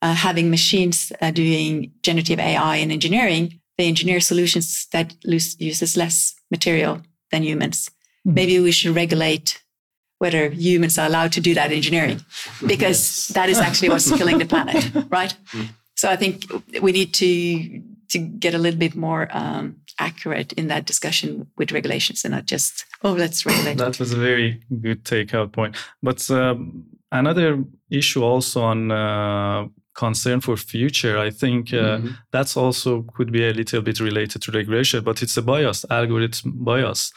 Uh, 0.01 0.13
having 0.13 0.51
machines 0.51 1.11
uh, 1.21 1.31
doing 1.31 1.91
generative 2.03 2.39
AI 2.39 2.75
and 2.77 2.91
engineering, 2.91 3.59
they 3.77 3.87
engineer 3.87 4.19
solutions 4.19 4.87
that 4.91 5.15
uses 5.23 5.97
less 5.97 6.36
material 6.51 7.01
than 7.31 7.43
humans. 7.43 7.89
Mm-hmm. 8.25 8.33
Maybe 8.33 8.59
we 8.59 8.71
should 8.71 8.95
regulate 8.95 9.61
whether 10.19 10.49
humans 10.49 10.97
are 10.97 11.05
allowed 11.05 11.31
to 11.33 11.41
do 11.41 11.53
that 11.53 11.71
engineering 11.71 12.21
because 12.65 13.27
that 13.29 13.49
is 13.49 13.59
actually 13.59 13.89
what's 13.89 14.11
killing 14.17 14.39
the 14.39 14.45
planet, 14.45 14.91
right? 15.09 15.35
Hmm. 15.47 15.65
So 15.95 16.09
I 16.09 16.15
think 16.15 16.45
we 16.81 16.91
need 16.91 17.13
to 17.15 17.81
to 18.09 18.19
get 18.19 18.53
a 18.53 18.57
little 18.57 18.79
bit 18.79 18.95
more 18.95 19.27
um, 19.31 19.75
accurate 19.99 20.53
in 20.53 20.67
that 20.67 20.85
discussion 20.85 21.47
with 21.57 21.71
regulations 21.71 22.23
and 22.23 22.33
not 22.33 22.45
just 22.45 22.85
oh 23.03 23.11
let's 23.11 23.45
regulate. 23.45 23.77
That 23.77 23.99
was 23.99 24.13
a 24.13 24.17
very 24.17 24.61
good 24.81 25.03
takeout 25.03 25.51
point. 25.51 25.75
But 26.01 26.29
um, 26.31 26.85
another 27.11 27.63
issue 27.89 28.23
also 28.23 28.61
on 28.61 28.91
uh, 28.91 29.67
concern 29.97 30.39
for 30.39 30.55
future 30.55 31.17
i 31.17 31.29
think 31.29 31.73
uh, 31.73 31.97
mm-hmm. 31.97 32.09
that's 32.31 32.55
also 32.55 33.03
could 33.15 33.31
be 33.31 33.43
a 33.47 33.53
little 33.53 33.81
bit 33.81 33.99
related 33.99 34.41
to 34.41 34.51
regulation 34.51 35.03
but 35.03 35.21
it's 35.21 35.37
a 35.37 35.41
bias 35.41 35.83
algorithm 35.89 36.53
bias 36.55 37.11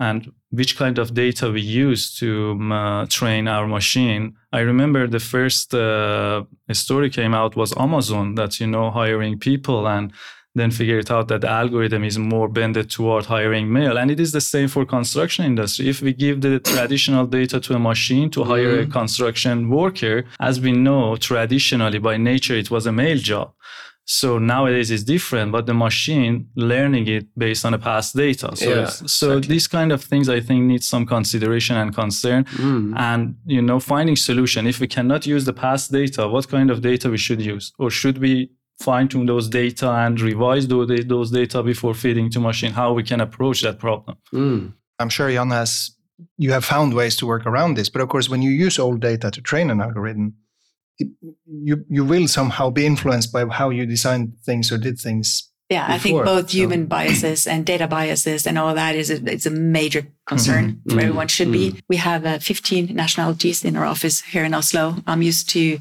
and 0.00 0.32
which 0.50 0.76
kind 0.76 0.98
of 0.98 1.14
data 1.14 1.50
we 1.50 1.60
use 1.60 2.18
to 2.18 2.50
um, 2.52 2.72
uh, 2.72 3.06
train 3.06 3.46
our 3.46 3.66
machine 3.66 4.34
i 4.52 4.60
remember 4.60 5.06
the 5.06 5.20
first 5.20 5.74
uh, 5.74 6.42
story 6.72 7.10
came 7.10 7.34
out 7.34 7.56
was 7.56 7.76
amazon 7.76 8.34
that 8.34 8.58
you 8.58 8.66
know 8.66 8.90
hiring 8.90 9.38
people 9.38 9.86
and 9.86 10.12
then 10.54 10.70
figure 10.70 10.98
it 10.98 11.10
out 11.10 11.28
that 11.28 11.40
the 11.40 11.48
algorithm 11.48 12.04
is 12.04 12.16
more 12.18 12.48
bended 12.48 12.88
toward 12.90 13.26
hiring 13.26 13.72
male. 13.72 13.96
And 13.98 14.10
it 14.10 14.20
is 14.20 14.32
the 14.32 14.40
same 14.40 14.68
for 14.68 14.84
construction 14.84 15.44
industry. 15.44 15.88
If 15.88 16.00
we 16.00 16.12
give 16.12 16.40
the 16.42 16.60
traditional 16.60 17.26
data 17.26 17.58
to 17.60 17.74
a 17.74 17.78
machine 17.78 18.30
to 18.30 18.44
hire 18.44 18.78
mm. 18.78 18.84
a 18.84 18.86
construction 18.86 19.68
worker 19.68 20.24
as 20.38 20.60
we 20.60 20.72
know 20.72 21.16
traditionally 21.16 21.98
by 21.98 22.16
nature 22.16 22.54
it 22.54 22.70
was 22.70 22.86
a 22.86 22.92
male 22.92 23.18
job. 23.18 23.52
So 24.06 24.38
nowadays 24.38 24.90
it's 24.90 25.02
different 25.02 25.50
but 25.50 25.66
the 25.66 25.74
machine 25.74 26.48
learning 26.54 27.08
it 27.08 27.26
based 27.36 27.64
on 27.64 27.72
the 27.72 27.78
past 27.78 28.14
data. 28.14 28.54
So 28.54 28.68
yeah, 28.68 28.86
so 28.86 29.38
exactly. 29.38 29.54
these 29.54 29.66
kind 29.66 29.90
of 29.92 30.04
things 30.04 30.28
i 30.28 30.40
think 30.40 30.64
need 30.64 30.84
some 30.84 31.04
consideration 31.06 31.76
and 31.76 31.92
concern. 31.94 32.44
Mm. 32.44 32.94
and 32.96 33.34
you 33.46 33.62
know 33.62 33.80
finding 33.80 34.14
solution. 34.14 34.66
If 34.66 34.78
we 34.78 34.86
cannot 34.86 35.26
use 35.26 35.46
the 35.46 35.54
past 35.54 35.90
data 35.90 36.28
what 36.28 36.48
kind 36.48 36.70
of 36.70 36.80
data 36.80 37.10
we 37.10 37.18
should 37.18 37.42
use? 37.42 37.72
Or 37.78 37.90
should 37.90 38.18
we 38.18 38.50
fine 38.80 39.08
tune 39.08 39.26
those 39.26 39.48
data 39.48 39.90
and 39.90 40.20
revise 40.20 40.66
those, 40.68 40.88
those 41.06 41.30
data 41.30 41.62
before 41.62 41.94
feeding 41.94 42.30
to 42.30 42.40
machine, 42.40 42.72
how 42.72 42.92
we 42.92 43.02
can 43.02 43.20
approach 43.20 43.62
that 43.62 43.78
problem. 43.78 44.16
Mm. 44.32 44.72
I'm 44.98 45.08
sure 45.08 45.30
Jan 45.30 45.50
has, 45.50 45.96
you 46.36 46.52
have 46.52 46.64
found 46.64 46.94
ways 46.94 47.16
to 47.16 47.26
work 47.26 47.46
around 47.46 47.76
this. 47.76 47.88
But 47.88 48.02
of 48.02 48.08
course, 48.08 48.28
when 48.28 48.42
you 48.42 48.50
use 48.50 48.78
old 48.78 49.00
data 49.00 49.30
to 49.30 49.40
train 49.40 49.70
an 49.70 49.80
algorithm, 49.80 50.34
it, 50.98 51.08
you, 51.46 51.84
you 51.88 52.04
will 52.04 52.28
somehow 52.28 52.70
be 52.70 52.86
influenced 52.86 53.32
by 53.32 53.46
how 53.46 53.70
you 53.70 53.86
designed 53.86 54.34
things 54.44 54.70
or 54.70 54.78
did 54.78 54.98
things. 54.98 55.50
Yeah, 55.70 55.86
before. 55.86 55.94
I 55.94 55.98
think 55.98 56.24
both 56.24 56.50
so. 56.50 56.58
human 56.58 56.86
biases 56.86 57.46
and 57.46 57.64
data 57.64 57.88
biases 57.88 58.46
and 58.46 58.58
all 58.58 58.74
that 58.74 58.94
is 58.94 59.10
a, 59.10 59.16
it's 59.24 59.46
a 59.46 59.50
major 59.50 60.06
concern 60.26 60.64
mm-hmm. 60.64 60.82
for 60.82 60.88
mm-hmm. 60.90 60.98
everyone 61.00 61.28
should 61.28 61.48
mm-hmm. 61.48 61.76
be. 61.76 61.82
We 61.88 61.96
have 61.96 62.26
uh, 62.26 62.38
15 62.38 62.94
nationalities 62.94 63.64
in 63.64 63.76
our 63.76 63.86
office 63.86 64.20
here 64.20 64.44
in 64.44 64.54
Oslo. 64.54 64.96
I'm 65.06 65.22
used 65.22 65.48
to 65.50 65.80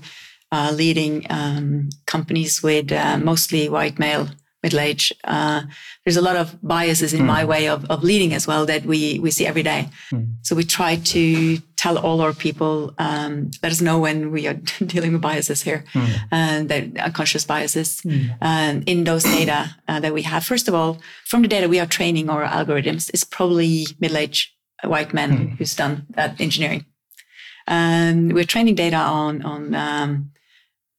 uh, 0.54 0.72
leading 0.72 1.26
um, 1.30 1.90
companies 2.06 2.62
with 2.62 2.92
uh, 2.92 3.18
mostly 3.18 3.70
white 3.70 3.98
male 3.98 4.28
middle 4.64 4.80
age. 4.80 5.12
Uh, 5.24 5.64
there's 6.06 6.16
a 6.16 6.22
lot 6.22 6.38
of 6.38 6.58
biases 6.62 7.14
in 7.14 7.22
mm. 7.22 7.26
my 7.26 7.44
way 7.44 7.68
of, 7.68 7.86
of 7.92 8.04
leading 8.04 8.34
as 8.34 8.48
well 8.48 8.66
that 8.66 8.86
we 8.86 9.20
we 9.20 9.30
see 9.32 9.46
every 9.46 9.64
day. 9.64 9.90
Mm. 10.12 10.36
So 10.42 10.56
we 10.56 10.64
try 10.64 10.96
to 10.96 11.58
tell 11.76 11.98
all 11.98 12.22
our 12.22 12.34
people, 12.34 12.94
um, 12.98 13.52
let 13.62 13.72
us 13.72 13.82
know 13.82 14.00
when 14.00 14.32
we 14.32 14.48
are 14.48 14.54
dealing 14.94 15.12
with 15.14 15.22
biases 15.22 15.64
here, 15.64 15.84
mm. 15.94 16.08
and 16.32 16.70
that 16.70 16.84
unconscious 16.98 17.46
biases 17.46 18.02
mm. 18.02 18.38
um, 18.42 18.84
in 18.86 19.04
those 19.04 19.24
data 19.24 19.76
uh, 19.88 20.00
that 20.00 20.14
we 20.14 20.22
have. 20.22 20.46
First 20.46 20.68
of 20.68 20.74
all, 20.74 21.00
from 21.26 21.42
the 21.42 21.48
data 21.48 21.68
we 21.68 21.80
are 21.80 21.88
training 21.98 22.30
our 22.30 22.46
algorithms, 22.46 23.10
it's 23.14 23.26
probably 23.26 23.86
middle-aged 24.00 24.52
white 24.84 25.14
men 25.14 25.32
mm. 25.32 25.58
who's 25.58 25.76
done 25.76 26.06
that 26.12 26.40
engineering. 26.40 26.86
Um, 27.68 28.30
we're 28.30 28.52
training 28.54 28.76
data 28.76 28.98
on 28.98 29.42
on 29.42 29.74
um, 29.74 30.32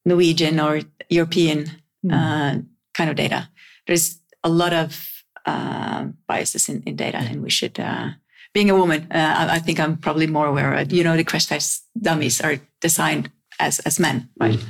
Norwegian 0.05 0.61
or 0.61 0.81
European 1.09 1.71
mm. 2.05 2.13
uh, 2.13 2.63
kind 2.95 3.11
of 3.11 3.17
data. 3.17 3.49
There's 3.87 4.19
a 4.43 4.49
lot 4.49 4.73
of 4.73 5.25
uh, 5.47 6.07
biases 6.27 6.69
in, 6.69 6.83
in 6.87 6.97
data, 6.97 7.19
and 7.19 7.43
we 7.43 7.51
should. 7.51 7.79
Uh, 7.79 8.11
being 8.53 8.71
a 8.71 8.77
woman, 8.77 9.09
uh, 9.11 9.35
I, 9.37 9.57
I, 9.57 9.59
think 9.59 9.81
I'm 9.81 9.97
probably 9.97 10.29
more 10.29 10.47
aware 10.47 10.75
of. 10.75 10.93
You 10.93 11.03
know, 11.03 11.17
the 11.17 11.25
crash 11.25 11.47
test 11.47 11.85
dummies 12.01 12.41
are 12.41 12.57
designed 12.81 13.31
as 13.59 13.81
as 13.81 13.99
men, 13.99 14.29
right? 14.39 14.59
Mm. 14.59 14.69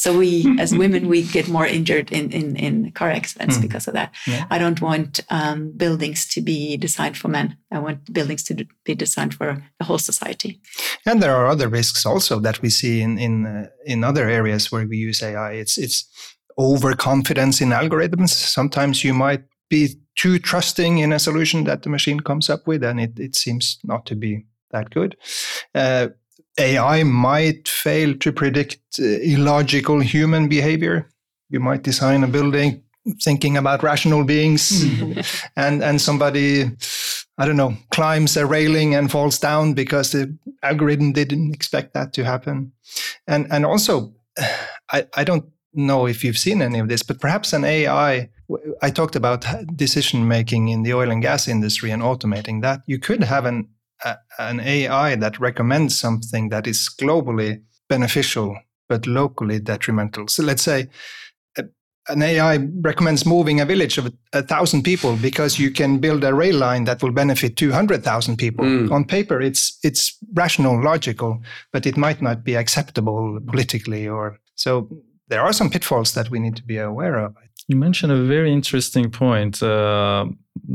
So 0.00 0.16
we, 0.16 0.46
as 0.58 0.74
women, 0.74 1.08
we 1.08 1.24
get 1.24 1.46
more 1.48 1.66
injured 1.66 2.10
in 2.10 2.32
in, 2.32 2.56
in 2.56 2.90
car 2.92 3.10
accidents 3.10 3.58
mm. 3.58 3.62
because 3.62 3.86
of 3.86 3.94
that. 3.94 4.14
Yeah. 4.26 4.46
I 4.50 4.58
don't 4.58 4.80
want 4.80 5.20
um, 5.28 5.72
buildings 5.76 6.26
to 6.28 6.40
be 6.40 6.78
designed 6.78 7.18
for 7.18 7.28
men. 7.28 7.58
I 7.70 7.80
want 7.80 8.10
buildings 8.10 8.42
to 8.44 8.66
be 8.84 8.94
designed 8.94 9.34
for 9.34 9.62
the 9.78 9.84
whole 9.84 9.98
society. 9.98 10.60
And 11.04 11.22
there 11.22 11.36
are 11.36 11.46
other 11.46 11.68
risks 11.68 12.06
also 12.06 12.40
that 12.40 12.62
we 12.62 12.70
see 12.70 13.02
in 13.02 13.18
in 13.18 13.46
uh, 13.46 13.66
in 13.84 14.02
other 14.02 14.26
areas 14.28 14.72
where 14.72 14.86
we 14.88 14.96
use 14.96 15.22
AI. 15.22 15.52
It's 15.52 15.76
it's 15.76 16.08
overconfidence 16.56 17.60
in 17.60 17.68
algorithms. 17.68 18.30
Sometimes 18.30 19.04
you 19.04 19.12
might 19.12 19.42
be 19.68 20.00
too 20.16 20.38
trusting 20.38 20.98
in 20.98 21.12
a 21.12 21.18
solution 21.18 21.64
that 21.64 21.82
the 21.82 21.90
machine 21.90 22.20
comes 22.20 22.48
up 22.48 22.66
with, 22.66 22.82
and 22.82 23.00
it, 23.00 23.18
it 23.18 23.36
seems 23.36 23.78
not 23.84 24.06
to 24.06 24.16
be 24.16 24.46
that 24.70 24.88
good. 24.90 25.16
Uh, 25.74 26.08
AI 26.60 27.02
might 27.02 27.68
fail 27.68 28.14
to 28.18 28.32
predict 28.32 28.78
uh, 28.98 29.04
illogical 29.04 30.00
human 30.00 30.48
behavior. 30.48 31.10
You 31.48 31.60
might 31.60 31.82
design 31.82 32.22
a 32.22 32.28
building 32.28 32.82
thinking 33.22 33.56
about 33.56 33.82
rational 33.82 34.24
beings, 34.24 34.84
and 35.56 35.82
and 35.82 36.00
somebody, 36.00 36.70
I 37.38 37.46
don't 37.46 37.56
know, 37.56 37.76
climbs 37.90 38.36
a 38.36 38.46
railing 38.46 38.94
and 38.94 39.10
falls 39.10 39.38
down 39.38 39.74
because 39.74 40.12
the 40.12 40.36
algorithm 40.62 41.12
didn't 41.12 41.54
expect 41.54 41.94
that 41.94 42.12
to 42.12 42.24
happen, 42.24 42.72
and 43.26 43.46
and 43.50 43.64
also, 43.64 44.14
I 44.92 45.06
I 45.16 45.24
don't 45.24 45.46
know 45.72 46.06
if 46.06 46.24
you've 46.24 46.38
seen 46.38 46.62
any 46.62 46.78
of 46.78 46.88
this, 46.88 47.02
but 47.02 47.20
perhaps 47.20 47.52
an 47.52 47.64
AI. 47.64 48.28
I 48.82 48.90
talked 48.90 49.14
about 49.14 49.46
decision 49.76 50.26
making 50.26 50.70
in 50.70 50.82
the 50.82 50.92
oil 50.92 51.08
and 51.08 51.22
gas 51.22 51.46
industry 51.46 51.92
and 51.92 52.02
automating 52.02 52.62
that. 52.62 52.80
You 52.84 52.98
could 52.98 53.22
have 53.22 53.44
an 53.44 53.68
a, 54.04 54.16
an 54.38 54.60
AI 54.60 55.16
that 55.16 55.38
recommends 55.38 55.98
something 55.98 56.48
that 56.50 56.66
is 56.66 56.88
globally 57.00 57.62
beneficial 57.88 58.56
but 58.88 59.06
locally 59.06 59.60
detrimental. 59.60 60.26
So 60.28 60.42
let's 60.42 60.62
say 60.62 60.88
an 62.08 62.22
AI 62.22 62.56
recommends 62.80 63.24
moving 63.24 63.60
a 63.60 63.64
village 63.64 63.98
of 63.98 64.12
a 64.32 64.42
thousand 64.42 64.82
people 64.82 65.16
because 65.16 65.58
you 65.58 65.70
can 65.70 65.98
build 65.98 66.24
a 66.24 66.34
rail 66.34 66.56
line 66.56 66.84
that 66.84 67.02
will 67.02 67.12
benefit 67.12 67.56
200,000 67.56 68.36
people. 68.36 68.64
Mm. 68.64 68.90
On 68.90 69.04
paper, 69.04 69.40
it's, 69.40 69.78
it's 69.84 70.16
rational, 70.32 70.82
logical, 70.82 71.40
but 71.72 71.86
it 71.86 71.96
might 71.96 72.20
not 72.20 72.42
be 72.42 72.56
acceptable 72.56 73.38
politically 73.46 74.08
or 74.08 74.38
so 74.56 74.88
there 75.30 75.40
are 75.40 75.52
some 75.52 75.70
pitfalls 75.70 76.12
that 76.14 76.28
we 76.28 76.38
need 76.38 76.56
to 76.56 76.62
be 76.62 76.76
aware 76.76 77.16
of. 77.16 77.34
You 77.68 77.76
mentioned 77.76 78.12
a 78.12 78.22
very 78.24 78.52
interesting 78.52 79.10
point, 79.10 79.62
uh, 79.62 80.26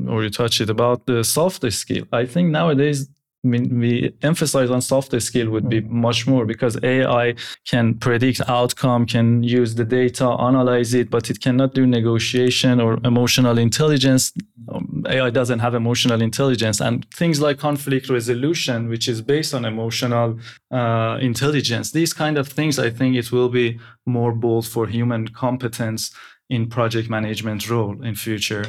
or 0.07 0.23
you 0.23 0.29
touched 0.29 0.61
it 0.61 0.69
about 0.69 1.05
the 1.05 1.23
soft 1.23 1.71
skill. 1.73 2.05
I 2.11 2.25
think 2.25 2.49
nowadays 2.49 3.01
I 3.03 3.07
mean, 3.47 3.79
we 3.79 4.13
emphasize 4.21 4.69
on 4.69 4.81
soft 4.81 5.19
skill 5.21 5.49
would 5.49 5.69
be 5.69 5.81
mm-hmm. 5.81 6.01
much 6.01 6.27
more 6.27 6.45
because 6.45 6.77
AI 6.83 7.35
can 7.65 7.95
predict 7.95 8.41
outcome, 8.47 9.05
can 9.05 9.43
use 9.43 9.75
the 9.75 9.85
data, 9.85 10.25
analyze 10.25 10.93
it, 10.93 11.09
but 11.09 11.29
it 11.29 11.39
cannot 11.41 11.73
do 11.73 11.85
negotiation 11.85 12.79
or 12.79 12.99
emotional 13.03 13.57
intelligence. 13.57 14.33
Um, 14.67 15.03
AI 15.07 15.29
doesn't 15.29 15.59
have 15.59 15.75
emotional 15.75 16.21
intelligence, 16.21 16.81
and 16.81 17.05
things 17.11 17.39
like 17.39 17.59
conflict 17.59 18.09
resolution, 18.09 18.89
which 18.89 19.07
is 19.07 19.21
based 19.21 19.53
on 19.53 19.65
emotional 19.65 20.39
uh, 20.71 21.17
intelligence. 21.21 21.91
These 21.91 22.13
kind 22.13 22.37
of 22.37 22.47
things, 22.47 22.79
I 22.79 22.89
think, 22.89 23.15
it 23.15 23.31
will 23.31 23.49
be 23.49 23.79
more 24.05 24.31
bold 24.31 24.67
for 24.67 24.87
human 24.87 25.27
competence 25.27 26.11
in 26.49 26.67
project 26.67 27.09
management 27.09 27.69
role 27.69 28.01
in 28.03 28.15
future. 28.15 28.65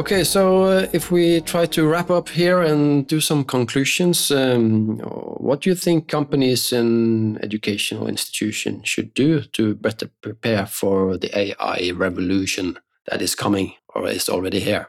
Okay, 0.00 0.24
so 0.24 0.62
uh, 0.62 0.86
if 0.94 1.10
we 1.10 1.42
try 1.42 1.66
to 1.66 1.86
wrap 1.86 2.08
up 2.10 2.30
here 2.30 2.62
and 2.62 3.06
do 3.06 3.20
some 3.20 3.44
conclusions, 3.44 4.30
um, 4.30 4.96
what 5.36 5.60
do 5.60 5.68
you 5.68 5.76
think 5.76 6.08
companies 6.08 6.72
and 6.72 7.38
educational 7.44 8.08
institutions 8.08 8.88
should 8.88 9.12
do 9.12 9.42
to 9.52 9.74
better 9.74 10.08
prepare 10.22 10.64
for 10.64 11.18
the 11.18 11.28
AI 11.38 11.90
revolution 11.94 12.78
that 13.10 13.20
is 13.20 13.34
coming 13.34 13.74
or 13.94 14.08
is 14.08 14.30
already 14.30 14.60
here? 14.60 14.88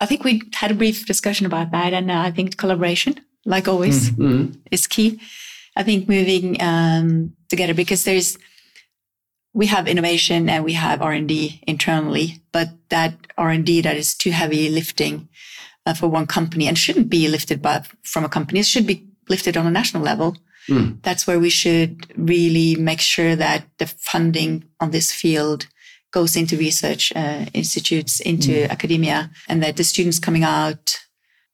I 0.00 0.06
think 0.06 0.24
we 0.24 0.42
had 0.52 0.72
a 0.72 0.74
brief 0.74 1.06
discussion 1.06 1.46
about 1.46 1.70
that, 1.70 1.92
and 1.92 2.10
uh, 2.10 2.18
I 2.18 2.32
think 2.32 2.56
collaboration, 2.56 3.14
like 3.44 3.68
always, 3.68 4.10
mm 4.10 4.16
-hmm. 4.16 4.54
is 4.72 4.88
key. 4.88 5.20
I 5.76 5.84
think 5.84 6.08
moving 6.08 6.60
um, 6.60 7.36
together 7.46 7.74
because 7.74 8.02
there's 8.02 8.36
we 9.58 9.66
have 9.66 9.88
innovation 9.88 10.48
and 10.48 10.64
we 10.64 10.74
have 10.74 11.02
R&D 11.02 11.64
internally, 11.66 12.40
but 12.52 12.68
that 12.90 13.14
R&D 13.36 13.80
that 13.80 13.96
is 13.96 14.14
too 14.14 14.30
heavy 14.30 14.70
lifting 14.70 15.28
uh, 15.84 15.94
for 15.94 16.06
one 16.06 16.28
company 16.28 16.68
and 16.68 16.78
shouldn't 16.78 17.10
be 17.10 17.26
lifted 17.26 17.60
by, 17.60 17.82
from 18.04 18.24
a 18.24 18.28
company. 18.28 18.60
It 18.60 18.66
should 18.66 18.86
be 18.86 19.04
lifted 19.28 19.56
on 19.56 19.66
a 19.66 19.70
national 19.72 20.04
level. 20.04 20.36
Mm. 20.68 21.02
That's 21.02 21.26
where 21.26 21.40
we 21.40 21.50
should 21.50 22.06
really 22.16 22.76
make 22.76 23.00
sure 23.00 23.34
that 23.34 23.64
the 23.78 23.88
funding 23.88 24.62
on 24.78 24.92
this 24.92 25.10
field 25.10 25.66
goes 26.12 26.36
into 26.36 26.56
research 26.56 27.12
uh, 27.16 27.46
institutes, 27.52 28.20
into 28.20 28.52
mm. 28.52 28.70
academia, 28.70 29.28
and 29.48 29.60
that 29.64 29.76
the 29.76 29.82
students 29.82 30.20
coming 30.20 30.44
out 30.44 31.00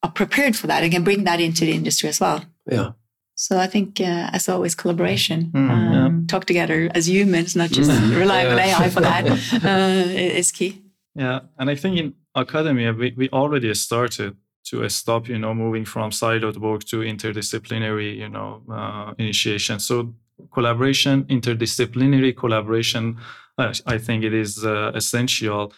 are 0.03 0.11
prepared 0.11 0.57
for 0.57 0.67
that 0.67 0.83
and 0.83 0.93
can 0.93 1.05
bring 1.05 1.25
that 1.25 1.41
into 1.41 1.65
the 1.65 1.73
industry 1.73 2.11
as 2.11 2.21
well. 2.21 2.45
Yeah. 2.71 2.91
So 3.37 3.59
I 3.59 3.67
think, 3.67 4.01
uh, 4.01 4.31
as 4.33 4.49
always, 4.49 4.75
collaboration, 4.75 5.51
mm, 5.53 5.71
um, 5.71 5.93
yeah. 5.93 6.27
talk 6.29 6.45
together 6.45 6.91
as 6.95 7.09
humans, 7.09 7.57
not 7.57 7.71
just 7.71 7.91
mm, 7.91 8.17
rely 8.23 8.47
on 8.47 8.59
AI 8.59 8.89
for 8.91 9.01
that, 9.01 9.27
uh, 9.65 10.09
is 10.11 10.53
key. 10.53 10.83
Yeah, 11.15 11.41
and 11.59 11.71
I 11.71 11.75
think 11.75 11.99
in 11.99 12.15
academia 12.37 12.93
we, 12.93 13.13
we 13.17 13.29
already 13.31 13.73
started 13.75 14.37
to 14.65 14.89
stop, 14.89 15.29
you 15.29 15.39
know, 15.39 15.55
moving 15.55 15.85
from 15.85 16.11
siloed 16.11 16.57
work 16.57 16.85
to 16.85 17.01
interdisciplinary, 17.01 18.17
you 18.17 18.29
know, 18.29 18.63
uh, 18.71 19.13
initiation. 19.19 19.79
So 19.79 20.15
collaboration, 20.53 21.25
interdisciplinary 21.25 22.37
collaboration, 22.37 23.19
I 23.59 23.99
think 23.99 24.25
it 24.25 24.35
is 24.35 24.65
uh, 24.65 24.93
essential. 24.95 25.73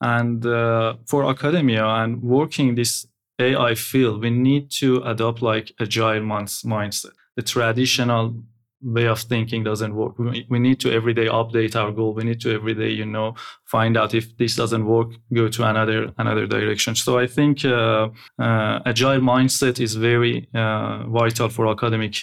And 0.00 0.44
uh, 0.46 0.94
for 1.06 1.28
academia 1.28 1.84
and 1.84 2.22
working 2.22 2.74
this 2.74 3.06
AI 3.40 3.74
field, 3.74 4.22
we 4.22 4.30
need 4.30 4.70
to 4.72 5.02
adopt 5.04 5.42
like 5.42 5.72
agile 5.80 6.20
mindset. 6.20 7.12
The 7.36 7.42
traditional 7.42 8.42
way 8.82 9.06
of 9.06 9.20
thinking 9.20 9.62
doesn't 9.62 9.94
work. 9.94 10.18
We 10.18 10.58
need 10.58 10.80
to 10.80 10.92
everyday 10.92 11.26
update 11.26 11.76
our 11.76 11.92
goal. 11.92 12.14
We 12.14 12.24
need 12.24 12.40
to 12.42 12.52
everyday, 12.52 12.90
you 12.90 13.04
know, 13.04 13.34
find 13.66 13.96
out 13.96 14.14
if 14.14 14.36
this 14.38 14.56
doesn't 14.56 14.86
work, 14.86 15.08
go 15.34 15.48
to 15.48 15.64
another 15.64 16.12
another 16.18 16.46
direction. 16.46 16.94
So 16.94 17.18
I 17.18 17.26
think 17.26 17.64
uh, 17.64 18.08
uh, 18.38 18.80
agile 18.86 19.20
mindset 19.20 19.80
is 19.80 19.94
very 19.94 20.48
uh, 20.54 21.04
vital 21.08 21.48
for 21.48 21.68
academic 21.68 22.16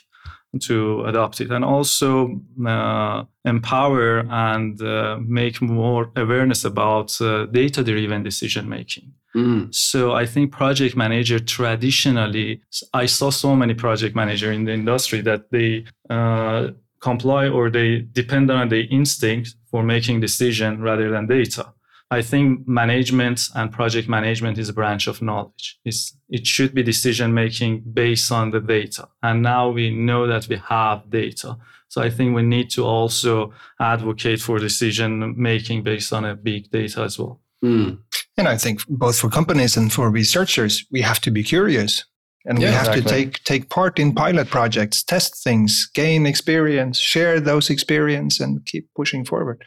to 0.61 1.03
adopt 1.05 1.41
it 1.41 1.51
and 1.51 1.63
also 1.63 2.39
uh, 2.65 3.23
empower 3.45 4.19
and 4.29 4.81
uh, 4.81 5.17
make 5.21 5.61
more 5.61 6.11
awareness 6.15 6.63
about 6.63 7.19
uh, 7.21 7.45
data 7.47 7.83
driven 7.83 8.23
decision 8.23 8.67
making 8.69 9.11
mm. 9.35 9.73
so 9.73 10.13
i 10.13 10.25
think 10.25 10.51
project 10.51 10.95
manager 10.95 11.39
traditionally 11.39 12.61
i 12.93 13.05
saw 13.05 13.29
so 13.29 13.55
many 13.55 13.73
project 13.73 14.15
manager 14.15 14.51
in 14.51 14.63
the 14.63 14.73
industry 14.73 15.21
that 15.21 15.51
they 15.51 15.85
uh, 16.09 16.67
comply 17.01 17.47
or 17.47 17.69
they 17.69 17.99
depend 18.13 18.49
on 18.49 18.69
the 18.69 18.83
instinct 18.85 19.55
for 19.69 19.83
making 19.83 20.19
decision 20.19 20.81
rather 20.81 21.11
than 21.11 21.27
data 21.27 21.73
I 22.09 22.21
think 22.21 22.67
management 22.67 23.49
and 23.53 23.71
project 23.71 24.07
management 24.07 24.57
is 24.57 24.69
a 24.69 24.73
branch 24.73 25.07
of 25.07 25.21
knowledge. 25.21 25.77
It's, 25.83 26.15
it 26.29 26.47
should 26.47 26.73
be 26.73 26.81
decision 26.81 27.33
making 27.33 27.83
based 27.93 28.31
on 28.31 28.51
the 28.51 28.61
data. 28.61 29.09
And 29.21 29.41
now 29.41 29.69
we 29.69 29.93
know 29.93 30.25
that 30.27 30.47
we 30.47 30.61
have 30.69 31.09
data. 31.09 31.57
So 31.89 32.01
I 32.01 32.09
think 32.09 32.35
we 32.35 32.43
need 32.43 32.69
to 32.71 32.85
also 32.85 33.53
advocate 33.79 34.39
for 34.39 34.57
decision 34.57 35.35
making 35.37 35.83
based 35.83 36.13
on 36.13 36.23
a 36.23 36.35
big 36.35 36.69
data 36.71 37.01
as 37.01 37.19
well. 37.19 37.41
Mm. 37.63 37.99
And 38.37 38.47
I 38.47 38.57
think 38.57 38.81
both 38.87 39.19
for 39.19 39.29
companies 39.29 39.75
and 39.75 39.91
for 39.91 40.09
researchers, 40.09 40.85
we 40.91 41.01
have 41.01 41.19
to 41.21 41.31
be 41.31 41.43
curious 41.43 42.05
and 42.47 42.59
yeah, 42.59 42.69
we 42.69 42.73
have 42.73 42.87
exactly. 42.87 43.01
to 43.01 43.09
take 43.09 43.43
take 43.43 43.69
part 43.69 43.99
in 43.99 44.13
pilot 44.13 44.47
projects 44.49 45.03
test 45.03 45.43
things 45.43 45.89
gain 45.93 46.25
experience 46.25 46.97
share 46.97 47.39
those 47.39 47.69
experience 47.69 48.39
and 48.39 48.65
keep 48.65 48.87
pushing 48.95 49.25
forward 49.25 49.63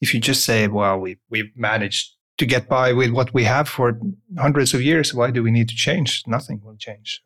if 0.00 0.14
you 0.14 0.20
just 0.20 0.44
say 0.44 0.68
well 0.68 0.96
we 0.98 1.16
we 1.28 1.50
managed 1.56 2.16
to 2.40 2.46
get 2.46 2.68
by 2.68 2.92
with 2.94 3.10
what 3.10 3.34
we 3.34 3.44
have 3.44 3.68
for 3.68 4.00
hundreds 4.38 4.72
of 4.72 4.80
years. 4.80 5.12
Why 5.14 5.30
do 5.30 5.42
we 5.42 5.50
need 5.50 5.68
to 5.68 5.76
change? 5.76 6.22
Nothing 6.26 6.60
will 6.64 6.76
change. 6.78 7.20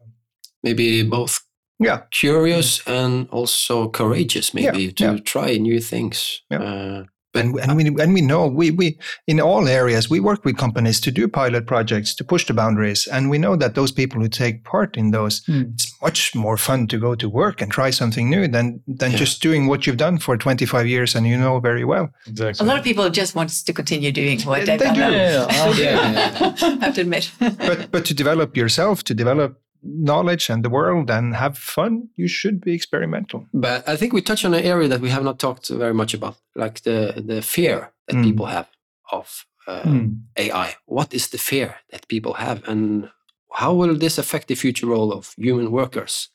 Maybe 0.63 1.03
both 1.05 1.39
Yeah, 1.79 2.03
curious 2.11 2.83
and 2.87 3.29
also 3.31 3.89
courageous, 3.89 4.53
maybe 4.55 4.85
Yeah, 4.85 4.91
to 4.97 5.05
yeah. 5.05 5.17
try 5.25 5.57
new 5.57 5.81
things. 5.81 6.43
Yeah. 6.51 6.63
Uh, 6.63 7.05
and, 7.35 7.59
and 7.61 7.77
we 7.77 7.85
and 8.03 8.15
we 8.15 8.21
know 8.21 8.47
we 8.47 8.71
we 8.71 8.99
in 9.27 9.41
all 9.41 9.67
areas 9.69 10.09
we 10.11 10.21
work 10.21 10.45
with 10.45 10.57
companies 10.57 11.01
to 11.01 11.11
do 11.11 11.29
pilot 11.29 11.67
projects 11.67 12.15
to 12.17 12.25
push 12.25 12.47
the 12.47 12.55
boundaries, 12.55 13.07
and 13.13 13.31
we 13.31 13.39
know 13.39 13.57
that 13.57 13.75
those 13.75 13.93
people 13.93 14.21
who 14.21 14.29
take 14.29 14.65
part 14.65 14.97
in 14.97 15.11
those, 15.11 15.43
Mm. 15.49 15.73
it's 15.75 15.93
much 16.03 16.35
more 16.35 16.57
fun 16.57 16.87
to 16.89 16.99
go 16.99 17.15
to 17.15 17.29
work 17.29 17.61
and 17.63 17.71
try 17.73 17.91
something 17.91 18.31
new 18.31 18.47
than 18.49 18.81
than 18.87 19.11
Yeah. 19.13 19.19
just 19.19 19.43
doing 19.43 19.67
what 19.69 19.87
you've 19.87 19.97
done 20.07 20.19
for 20.19 20.37
25 20.37 20.87
years 20.87 21.15
and 21.17 21.27
you 21.27 21.37
know 21.37 21.61
very 21.61 21.85
well. 21.85 22.09
Exactly. 22.27 22.65
A 22.65 22.69
lot 22.69 22.79
of 22.79 22.85
people 22.85 23.11
just 23.11 23.35
want 23.35 23.51
to 23.67 23.73
continue 23.73 24.13
doing 24.13 24.41
what 24.43 24.61
They- 24.61 24.77
they've 24.77 24.79
they 24.95 25.01
done. 25.01 25.13
do. 25.13 25.17
Yeah, 25.17 25.75
yeah, 25.75 26.13
yeah. 26.13 26.55
I 26.63 26.85
have 26.85 26.95
to 26.95 27.01
admit. 27.01 27.31
But 27.69 27.91
but 27.91 28.05
to 28.07 28.15
develop 28.15 28.57
yourself, 28.57 29.03
to 29.05 29.15
develop 29.15 29.51
knowledge 29.85 30.51
and 30.51 30.65
the 30.65 30.71
world 30.71 31.11
and 31.11 31.35
have 31.37 31.59
fun, 31.59 32.09
you 32.17 32.29
should 32.29 32.61
be 32.61 32.73
experimental. 32.73 33.47
But 33.53 33.89
I 33.89 33.97
think 33.97 34.13
we 34.13 34.23
touch 34.23 34.45
on 34.45 34.55
an 34.55 34.65
area 34.65 34.89
that 34.89 35.01
we 35.01 35.11
have 35.11 35.25
not 35.25 35.39
talked 35.39 35.69
very 35.69 35.95
much 35.95 36.15
about, 36.15 36.37
like 36.55 36.81
the 36.83 37.23
the 37.27 37.43
fear 37.43 37.93
that 38.07 38.17
Mm. 38.17 38.25
people 38.25 38.47
have 38.47 38.67
of 39.13 39.47
uh, 39.67 39.83
Mm. 39.85 40.17
AI. 40.37 40.75
What 40.87 41.15
is 41.15 41.29
the 41.29 41.39
fear 41.39 41.75
that 41.91 42.07
people 42.09 42.33
have, 42.35 42.63
and 42.69 43.09
how 43.53 43.75
will 43.75 43.99
this 43.99 44.19
affect 44.19 44.47
the 44.49 44.55
future 44.57 44.87
role 44.91 45.13
of 45.13 45.35
human 45.39 45.71
workers? 45.71 46.29